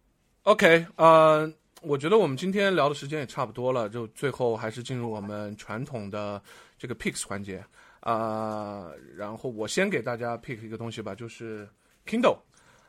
[0.42, 1.50] OK，呃。
[1.82, 6.42] 我觉得我们今天聊的时间也差不多了，就最后还是进入我们传统的
[6.78, 7.64] 这个 picks 环节
[8.00, 11.68] 啊、然后我先给大家 pick 一个东西吧，就是
[12.06, 12.38] Kindle。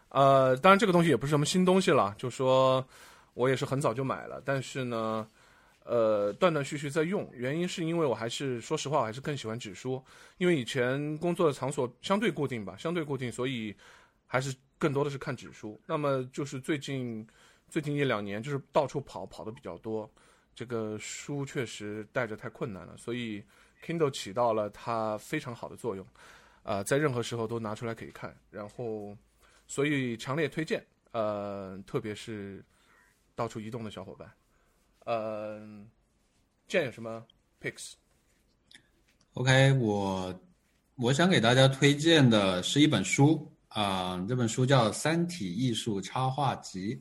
[0.08, 2.86] 呃，当然这个东西也不是什么新东西了，就说
[3.34, 5.28] 我也是很早就买了，但是呢，
[5.84, 10.02] 呃，断断续续在用，原因是因为我还是说实话，我还是更喜欢纸书，
[10.38, 13.76] 因为以前工作的场所相对固定吧，相对固定，所以
[14.28, 15.78] 还是更多的是看纸书。
[15.86, 17.28] 那么就是最近
[17.72, 20.12] 最近一两年，就是到处跑，跑的比较多，
[20.54, 23.42] 这个书确实带着太困难了，所以
[23.82, 26.06] Kindle 起到了它非常好的作用，
[26.64, 29.16] 呃，在任何时候都拿出来可以看，然后
[29.68, 32.62] 所以强烈推荐，呃，特别是
[33.36, 34.30] 到处移动的小伙伴，
[35.06, 35.62] 呃，
[36.68, 37.26] 见有什么
[37.62, 40.38] picks？OK，我
[40.98, 46.94] 我想给大家推荐的是一本书啊、这本书叫《三体艺术插画集》。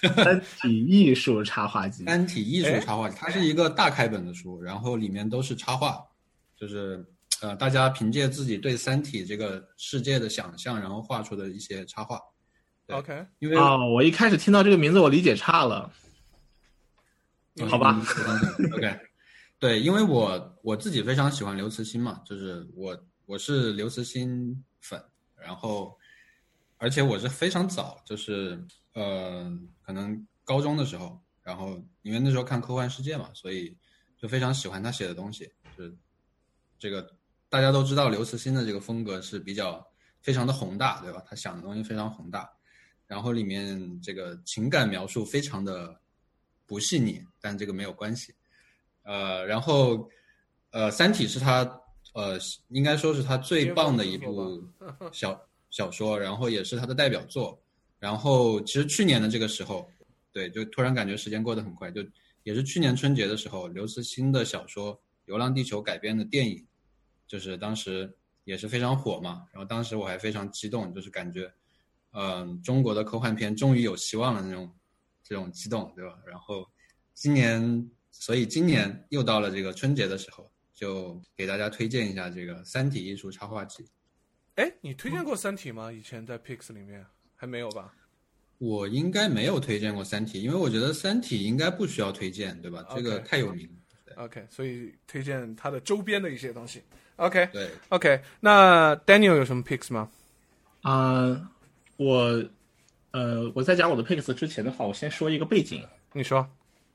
[0.14, 6.02] 三体艺术插画集，三体艺术插画集，它是一个大开本的书，然后里面都是插画，
[6.56, 7.04] 就是
[7.40, 12.20] 呃，大家凭借自己对三体这个世界的想象，然后画出的一些插画。
[12.86, 15.90] 对 OK，因为哦，我一开始听到这个名字，我理解差了。
[17.68, 18.00] 好吧
[18.60, 19.00] 嗯，OK，
[19.58, 22.96] 对，因为我我自己非常喜欢刘慈欣嘛，就是我
[23.26, 25.02] 我是刘慈欣粉，
[25.34, 25.98] 然后
[26.78, 28.58] 而且我是非常早，就是
[28.94, 29.52] 呃，
[29.82, 33.76] 可能高中的时候，然后因为那时候看科幻世界嘛，所以
[34.16, 35.94] 就非常喜欢他写的东西，就是
[36.78, 37.14] 这个
[37.48, 39.84] 大家都知道刘慈欣的这个风格是比较
[40.20, 41.22] 非常的宏大，对吧？
[41.26, 42.50] 他想的东西非常宏大，
[43.06, 46.00] 然后里面这个情感描述非常的
[46.66, 48.34] 不细腻，但这个没有关系。
[49.02, 50.08] 呃，然后
[50.70, 51.64] 呃，《三体》是他
[52.14, 54.62] 呃，应该说是他最棒的一部
[55.12, 57.60] 小小说，然后也是他的代表作。
[57.98, 59.90] 然后其实去年的这个时候，
[60.32, 62.00] 对，就突然感觉时间过得很快，就
[62.44, 64.94] 也是去年春节的时候，刘慈欣的小说
[65.24, 66.64] 《流浪地球》改编的电影，
[67.26, 69.44] 就是当时也是非常火嘛。
[69.52, 71.52] 然后当时我还非常激动，就是感觉，
[72.12, 74.72] 嗯、中国的科幻片终于有希望了那种
[75.24, 76.16] 这种激动，对吧？
[76.24, 76.64] 然后
[77.14, 83.82] 今年，所以今年又到了这个春节的时候，就给大家推荐一下这个《三体艺术插画集》。
[84.58, 85.92] 哎，你推荐过《三体》吗？
[85.92, 87.06] 以前在 picks 里面
[87.36, 87.94] 还没有吧？
[88.58, 92.84] 我应该没有推荐过《三体》，因为我觉得《三体》应该不需要推荐，对吧？
[92.92, 94.24] 这个太有名了。
[94.24, 96.82] OK，所以推荐它的周边的一些东西。
[97.14, 100.10] OK 对，OK，那 Daniel 有什么 picks 吗？
[100.82, 101.50] 啊、
[101.96, 102.44] 我
[103.12, 105.86] 呃，我在讲我的 picks 之前的话，我先说一个背景。
[106.12, 106.44] 你说。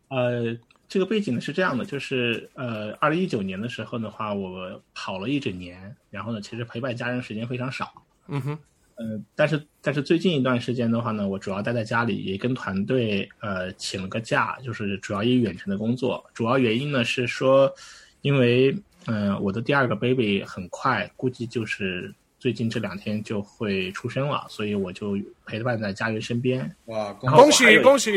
[0.09, 0.53] 呃，
[0.93, 7.91] 这个背景呢是这样的，就是呃，二零一九年的时候的话，我跑了一整年，然后呢，其实陪伴家人时间非常少。
[8.27, 8.59] 嗯哼，
[8.93, 16.23] 呃，但是但是最近一段时间的话呢，我主要待在家里，也跟团队呃请了个假，就是主要以远程的工作。
[16.31, 17.73] 主要原因呢是说，
[18.21, 18.71] 因为
[19.07, 22.13] 嗯、呃我的第二个 baby 很快，估计就是
[22.43, 26.69] 最近这两天就会出生了，所以我就陪伴在家人身边。
[26.87, 28.11] 哇，恭喜恭喜！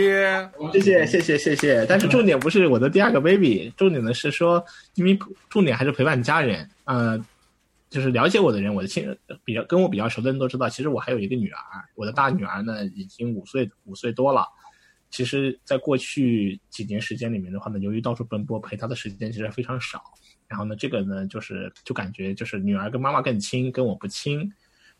[0.72, 4.64] 谢谢谢谢谢谢，但是重点不是我的第二个 baby，重点的是说，
[4.94, 5.16] 因为
[5.48, 6.68] 重点还是陪伴家人。
[6.86, 7.16] 呃，
[7.88, 11.60] 就是了解我的人，我的亲比较跟我比较熟的人都知道，其实我还有一个女儿，
[11.94, 14.44] 我的大女儿呢已经五岁五岁多了。
[15.08, 20.02] 其实，在过去几年时间里面的话呢，由于到处奔波，陪她的时间其实非常少。
[20.48, 24.52] 然后呢，这个呢，就是就感觉就是女儿跟妈妈更亲，跟我不亲。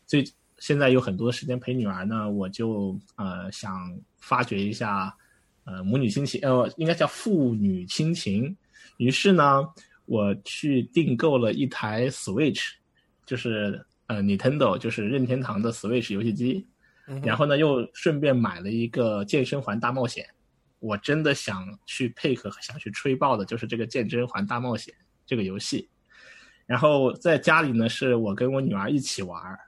[0.05, 5.15] 所以现在有很多时间陪女儿呢，我就呃想发掘一下
[5.65, 8.55] 呃母女亲情，呃应该叫父女亲情。
[8.97, 9.67] 于是呢，
[10.05, 12.71] 我去订购了一台 Switch，
[13.25, 16.65] 就是呃 Nintendo，就是任天堂的 Switch 游戏机。
[17.23, 20.25] 然后呢，又顺便买了一个健身环大冒险。
[20.79, 24.93] 我真的想去配合、想去吹爆的，就是这个健身环大冒险
[25.27, 25.87] 这个游戏。
[26.65, 29.59] 然后在家里呢，是我跟我女儿一起玩儿。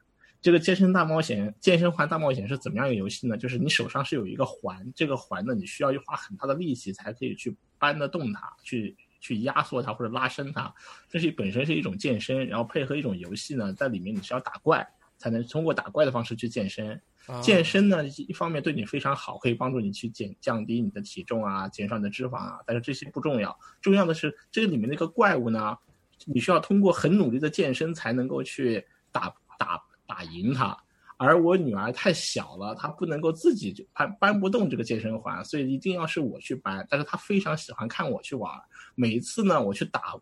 [0.41, 3.37] 这个健身大冒险、健身环大冒险是怎么样一个游戏呢？
[3.37, 10.73] 就是你手上是有一个环，这个环呢，你需要去花很大的力气才可以去搬得动它，去去压缩它或者拉伸它。
[11.09, 14.87] 这是本身是一种健身，然后配合一种游戏呢，在里面你是要打怪，
[15.19, 16.99] 才能通过打怪的方式去健身。
[17.27, 22.59] 啊健身呢，一方面对你非常好，可以帮助你去减降低你的体重啊，减少你的脂肪啊。
[22.65, 25.77] 但是这些不重要，重要的是这个里面那个怪物呢，
[26.25, 30.75] 你需要通过很努力的健身才能够去打打打赢它。
[31.17, 36.87] 而我女儿太小了，她不能够自己就搬搬不动这个健身环，所以一定要是我去搬。
[36.89, 38.51] 但是她非常喜欢看我去玩，
[38.95, 40.15] 每一次呢，我去打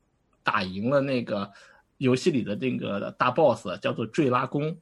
[0.44, 1.50] 打赢了那个
[2.00, 4.78] 游戏里的那个大 boss，叫做坠拉弓。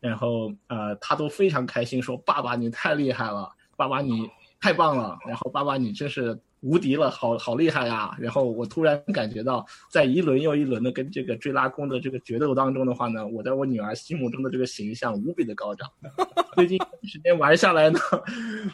[0.00, 3.50] 然后呃，他都非常开心，说：“爸爸，你太厉害了！
[3.76, 4.28] 爸爸你，
[4.60, 5.18] 太棒了！
[5.26, 8.16] 然后爸爸你真是无敌了，好好厉害呀！
[8.18, 15.88] 然后我突然感觉到，在一轮又一轮的跟这个追拉弓的这个决斗当中的话呢，我在我女儿心目中的这个形象无比的高涨。
[16.56, 17.98] 最近时间玩下来呢，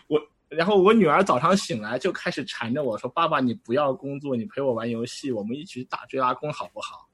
[0.09, 7.09] 我然后我女儿早上醒来就开始缠着我说：“爸爸，你不要工作，你陪我玩游戏，我们一起打追拉弓好不好？”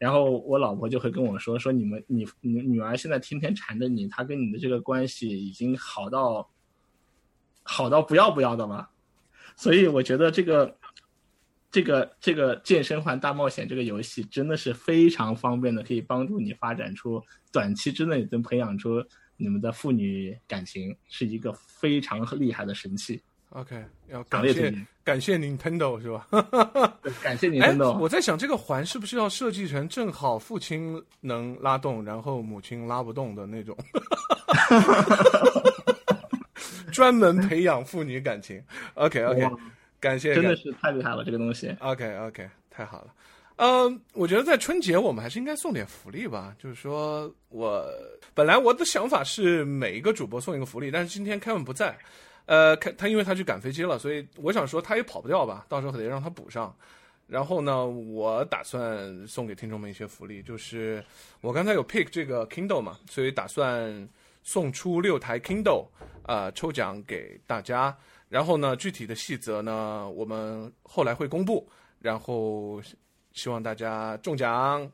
[0.00, 6.50] 然后我老婆就会跟我说：“说你们你你女儿现在天天缠着你，她跟你的这个关系已经好到
[7.62, 8.88] 好到不要不要的了。”
[9.56, 10.74] 所以我觉得这个
[11.70, 17.22] 这个这个健身环大冒险这个游戏真的是非常方便的，可以帮助你发展出
[17.52, 19.04] 短期之内能培养出
[19.36, 23.22] 你们的父女感情，是一个非常厉害的神器。
[23.50, 24.72] OK，要感谢
[25.02, 26.28] 感谢 Nintendo 是吧？
[27.02, 33.76] 对 感谢您，Tendo，我在想这个环是不是要设计成正好父亲能拉动，然后母亲拉不动的那种，
[36.92, 38.62] 专门培养父女感情。
[38.94, 39.40] OK OK，
[39.98, 41.74] 感谢感真的是太厉害了，这个东西。
[41.80, 43.12] OK OK，太好了。
[43.56, 46.54] 嗯，我觉得在春节我们还是应该送点福利吧。
[46.56, 47.84] 就是说我
[48.32, 51.98] 本来我的想法是每一个主播送一个福利，但是今天 Kevin 不在，
[52.50, 56.74] 呃，他他因为他去赶飞机了，所以我想说他也跑不掉吧，到时候得让他补上。
[57.28, 61.00] 然后呢，我打算送给听众们一些福利，就是
[61.42, 64.08] 我刚才有 pick 这个 Kindle 嘛，所以打算
[64.42, 65.86] 送出六台 Kindle，
[66.24, 67.96] 呃，抽奖给大家。
[68.28, 71.68] 然后呢，具体的细则呢，我们后来会公布。
[72.00, 72.82] 然后
[73.32, 74.90] 希望大家中奖，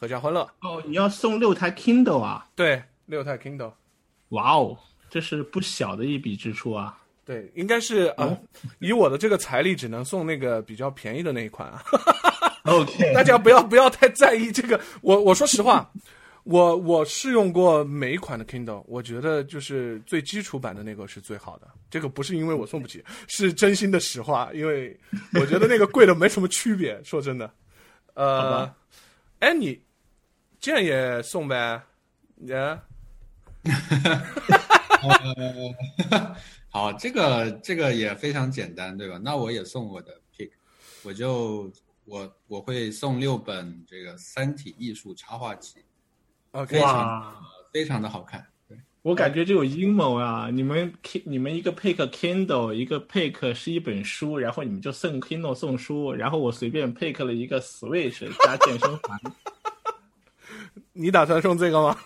[0.00, 0.48] 阖家欢乐。
[0.62, 2.48] 哦，你要送六台 Kindle 啊？
[2.54, 3.72] 对，六台 Kindle，
[4.30, 4.78] 哇哦，
[5.16, 6.94] 这是不小的一笔支出啊！
[7.24, 8.38] 对，应该是啊、呃
[8.80, 11.82] 以我的这个财力，只能送那个比较便宜的那一款啊。
[12.68, 14.78] OK， 大家不要不要太在意这个。
[15.00, 15.90] 我我说实话，
[16.44, 21.66] 我我试用过每一款的 Kindle，我觉得就是最基础版的那个是最好的。
[21.90, 24.94] 这个不是因为我送不起，是真心的实话，因为
[25.40, 27.02] 我觉得那个贵的没什么区别。
[27.02, 27.50] 说真的，
[28.12, 28.70] 呃，
[29.38, 29.80] 哎，你
[30.60, 31.80] 这样也送呗？
[35.02, 35.76] 也、
[36.68, 39.18] 好，这个这个也非常简单，对吧？
[39.22, 40.50] 那我也送我的 pick，
[41.02, 41.70] 我就
[42.04, 45.84] 我我会送六本这个《三体》艺术插画集
[46.52, 47.34] ，OK，哇，
[47.72, 48.46] 非常的好看。
[48.68, 50.50] 对，我感觉这有阴谋啊！
[50.52, 50.92] 你们
[51.24, 59.18] 你们一个 pick Kindle，一个 pick 是一本书，然后你们就送 Kindle 送书，然后我随便 pick 了一个 Switch 加健身环。
[60.92, 61.96] 你打算送这个吗？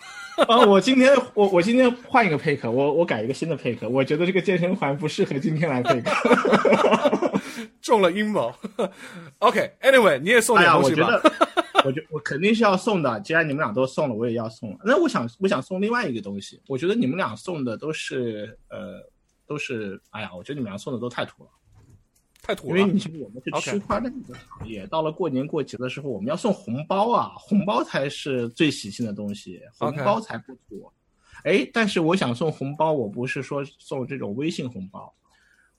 [0.48, 6.02] 啊，我今天我我今天换一个 pick，我我改一个新的 pick，我觉得这个健身环不适合今天来 pick。
[7.82, 8.52] 中了阴谋。
[9.38, 11.06] OK，Anyway，、你也送哎呀，点东西吧。
[11.06, 13.20] 我觉得，我觉我肯定是要送的。
[13.20, 14.76] 既然你们俩都送了，我也要送。
[14.84, 16.60] 那我想，我想送另外一个东西。
[16.68, 19.02] 我觉得你们俩送的都是，呃，
[19.46, 21.50] 都是，哎呀，我觉得你们俩送的都太土了。
[22.50, 22.92] 太土了因为。
[22.92, 30.90] 你说我们是块链的行业，到了过年过节的时候，我们要送红包啊，红包才是最喜庆的东西，红包才不土。
[31.44, 35.12] 哎，但是我想送红包，我不是说送这种微信红包，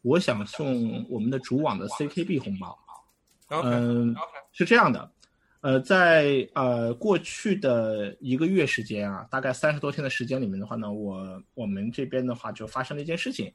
[0.02, 2.78] 我想送我们的主网的 CKB 红包。
[3.64, 4.16] 嗯，
[4.54, 5.12] 是这样的，
[5.60, 13.52] 呃，在呃过去的一个月时间啊，大概三十多天的时间里面的话呢，我我们这边的话就发生了一件事情，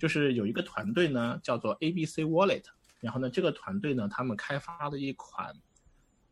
[0.00, 2.64] 就是有一个团队呢叫做 ABC Wallet，
[3.00, 5.54] 然后呢这个团队呢他们开发了一款，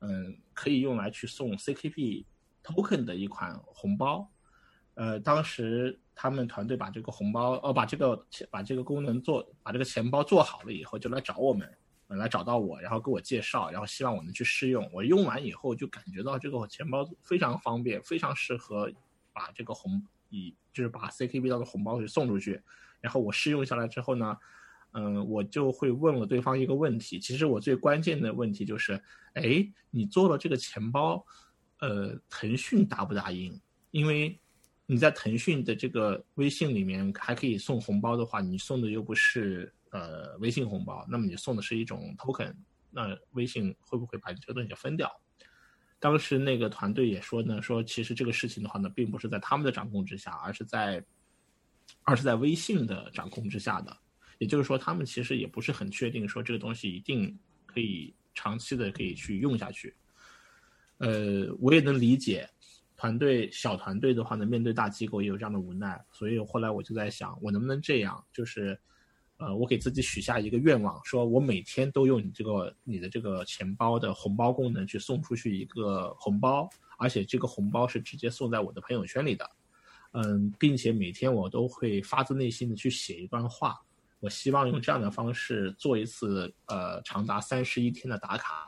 [0.00, 2.24] 嗯，可以用来去送 CKP
[2.64, 4.26] token 的一款红包，
[4.94, 11.70] 呃，当时他们团队把这个红包，呃，把这个把这个功能做，把这个钱包做好了以后，就来找我们，
[12.08, 14.88] 来找到我，然后给我介绍，然后希望我能去试用。
[14.92, 18.90] 我用完以后就感觉到这个钱包非常方便，非常适合
[19.32, 22.62] 把这个红以就是把 CKB 当的红包去送出去。
[23.00, 24.36] 然后我试用下来之后呢，
[24.92, 27.18] 嗯，我就会问了对方一个问题。
[27.18, 29.00] 其实我最关键的问题就是，
[29.34, 31.24] 哎，你做了这个钱包，
[31.80, 33.60] 呃，腾讯答不答应？
[33.90, 34.40] 因为
[34.86, 42.54] 你在腾讯的这个微信里面还可以送红包的话，你送的又不是呃微信红包，那么你送的是一种 token，
[42.90, 45.10] 那微信会不会把你这个东西分掉？
[46.00, 51.04] 当时那个团队也说呢，说其实这个事情的话呢，并不是在他们的掌控之下，而是在
[52.02, 53.96] 而是在微信的掌控之下的。
[54.38, 57.36] 也就是说，他们其实也不是很确定说这个东西一定
[57.66, 59.94] 可以长期的可以去用下去。
[60.98, 62.48] 呃，我也能理解，
[62.96, 68.78] 团队小团队的话呢，面对大机构也有这样的无奈，所以后来我就在想，我能不能这样，就是，
[69.38, 79.48] 呃，我给自己许下一个愿望，说我每天都用你这个你的这个钱包的红包功能去送出去一个红包，而且这个红包是直接送在我的朋友圈里的，
[80.12, 83.78] 嗯，并且每天我都会发自内心的去写一段话，
[84.20, 88.66] 我希望用这样的方式做一次呃长达三十一天的打卡。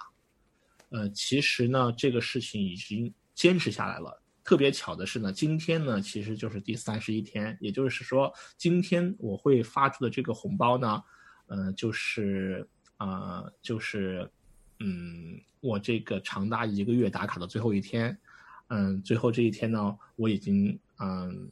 [0.91, 4.23] 呃，其实呢，这个事情已经坚持下来了。
[4.43, 11.03] 特别巧的是呢，今天呢其实就是第三十一天，也就是说，今天我会发出的这个红包呢，
[11.47, 12.67] 呃，就是
[12.97, 14.29] 啊，就是
[14.81, 18.19] 嗯，我这个长达一个月打卡的最后一天，
[18.69, 21.51] 嗯，最后这一天呢，我已经嗯。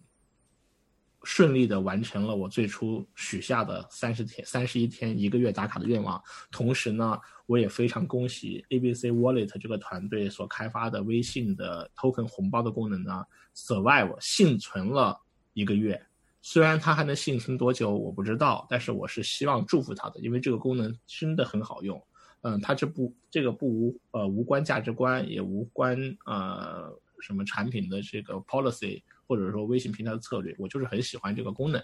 [1.24, 6.22] 顺利的完成了我最初许下的三十天、三十一天、一个月打卡的愿望。
[6.50, 13.24] 同时呢，我也非常恭喜 ABC Wallet 这个团队所开发的微信的 Token 红包的功能呢
[13.54, 15.20] ，survive 幸存了
[15.54, 16.00] 一个月。
[16.40, 22.00] 虽然它还能幸存多久我不知道，但是我是希望祝福它的，因为这个功能真的很好用。
[22.42, 29.02] 嗯，它这不这个不无呃无关价值观，也无关呃什么产品的这个 policy。
[29.28, 31.80] 或者说微信平台的策略，我就是很喜欢这个功能，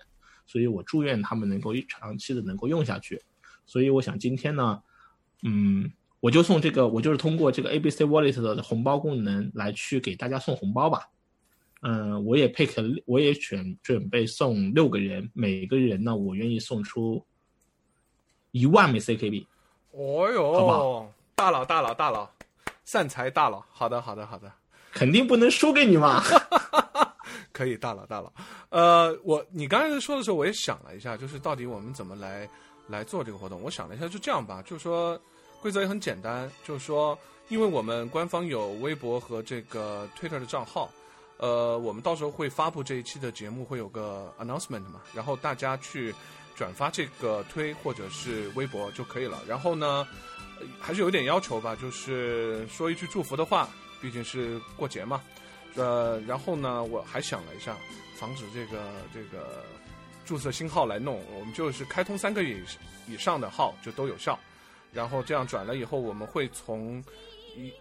[0.47, 3.23] 所以我祝愿他们能够长期的能够用下去。
[3.67, 4.83] 所以我想今天呢，
[5.43, 11.01] 嗯，我就送这个，我就是通过这个 ABC Wallet 的红包功能来去给大家送红包吧。
[11.83, 17.23] 嗯，我也 pick，我也选准备送六个人，每个人呢，我愿意送出
[18.53, 19.47] 一万枚 CKB。
[19.91, 21.13] 哦哟，好不好？
[21.35, 22.31] 大佬，大佬，大佬，
[22.85, 23.63] 善财大佬。
[23.71, 24.51] 好的，好的，好的。
[24.93, 26.23] 肯定不能输给你嘛。
[27.55, 28.33] 可以，大佬大佬，
[28.71, 32.49] 呃，我你刚才说的时候，我也想了一下，就是到底我们怎么来
[32.89, 33.63] 来做这个活动？
[33.63, 35.17] 我想了一下，就这样吧，就是说
[35.63, 37.17] 规则也很简单，就是说，
[37.49, 40.91] 因为我们官方有微博和这个 Twitter 的账号，
[41.37, 46.13] 呃，我们到时候会发布这一期的节目，会有个 announcement 嘛，然后大家去
[46.57, 49.41] 转发这个推或者是微博就可以了。
[49.47, 50.05] 然后呢，
[50.81, 53.69] 还是有点要求吧，就是说一句祝福的话，
[54.01, 55.23] 毕竟是过节嘛。
[55.75, 57.77] 呃，然后呢，我还想了一下，
[58.17, 59.65] 防止这个这个
[60.25, 62.63] 注册新号来弄，我们就是开通三个以
[63.09, 64.39] 以上的号就都有效，
[64.93, 67.03] 然后这样转了以后，我们会从
[67.57, 67.73] 一，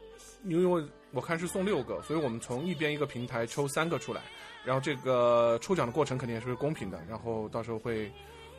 [0.43, 4.21] 因为我看是送六个，所以我们从一边一个平台抽三个出来，
[4.65, 8.11] 然后这个抽奖的过程肯定也是公平的，然后到时候会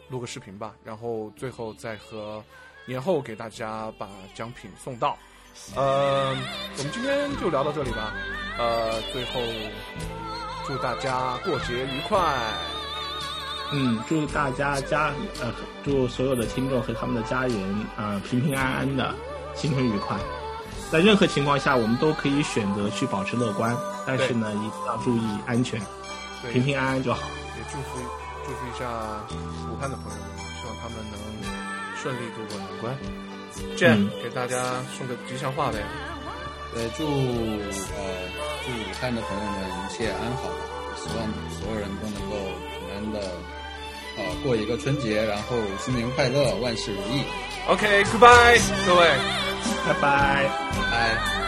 [0.08, 2.42] 录个视频吧，然后最后再和
[2.86, 5.18] 年后给大家把奖品送到。
[5.74, 6.30] 呃，
[6.78, 8.12] 我们今天就聊到这里吧。
[8.58, 9.40] 呃，最后
[10.66, 12.20] 祝大家过节愉快。
[13.72, 15.52] 嗯，祝大家家呃，
[15.84, 17.56] 祝所有的听众和他们的家人
[17.96, 19.14] 啊平平安安的，
[19.54, 20.16] 新春愉快。
[20.92, 23.76] 在任何情况下，我们都可以选择去保持乐观，
[24.06, 25.80] 但是呢，一定要注意安全，
[26.52, 27.20] 平平安安就好。
[27.56, 27.98] 也祝福
[28.44, 28.86] 祝福一下
[29.72, 33.23] 武汉的朋友们，希望他们能顺利度过难关。
[33.76, 35.78] 这样给大家送个吉祥话呗。
[36.74, 38.28] 呃，祝呃
[38.64, 40.50] 祝武汉的朋友们一切安好，
[40.96, 42.36] 希望所有人都能够
[42.72, 43.20] 平安的
[44.16, 47.22] 呃过一个春节，然后新年快乐，万事如意。
[47.68, 49.08] OK，Goodbye，各位，
[49.86, 50.50] 拜拜，
[50.90, 51.43] 拜。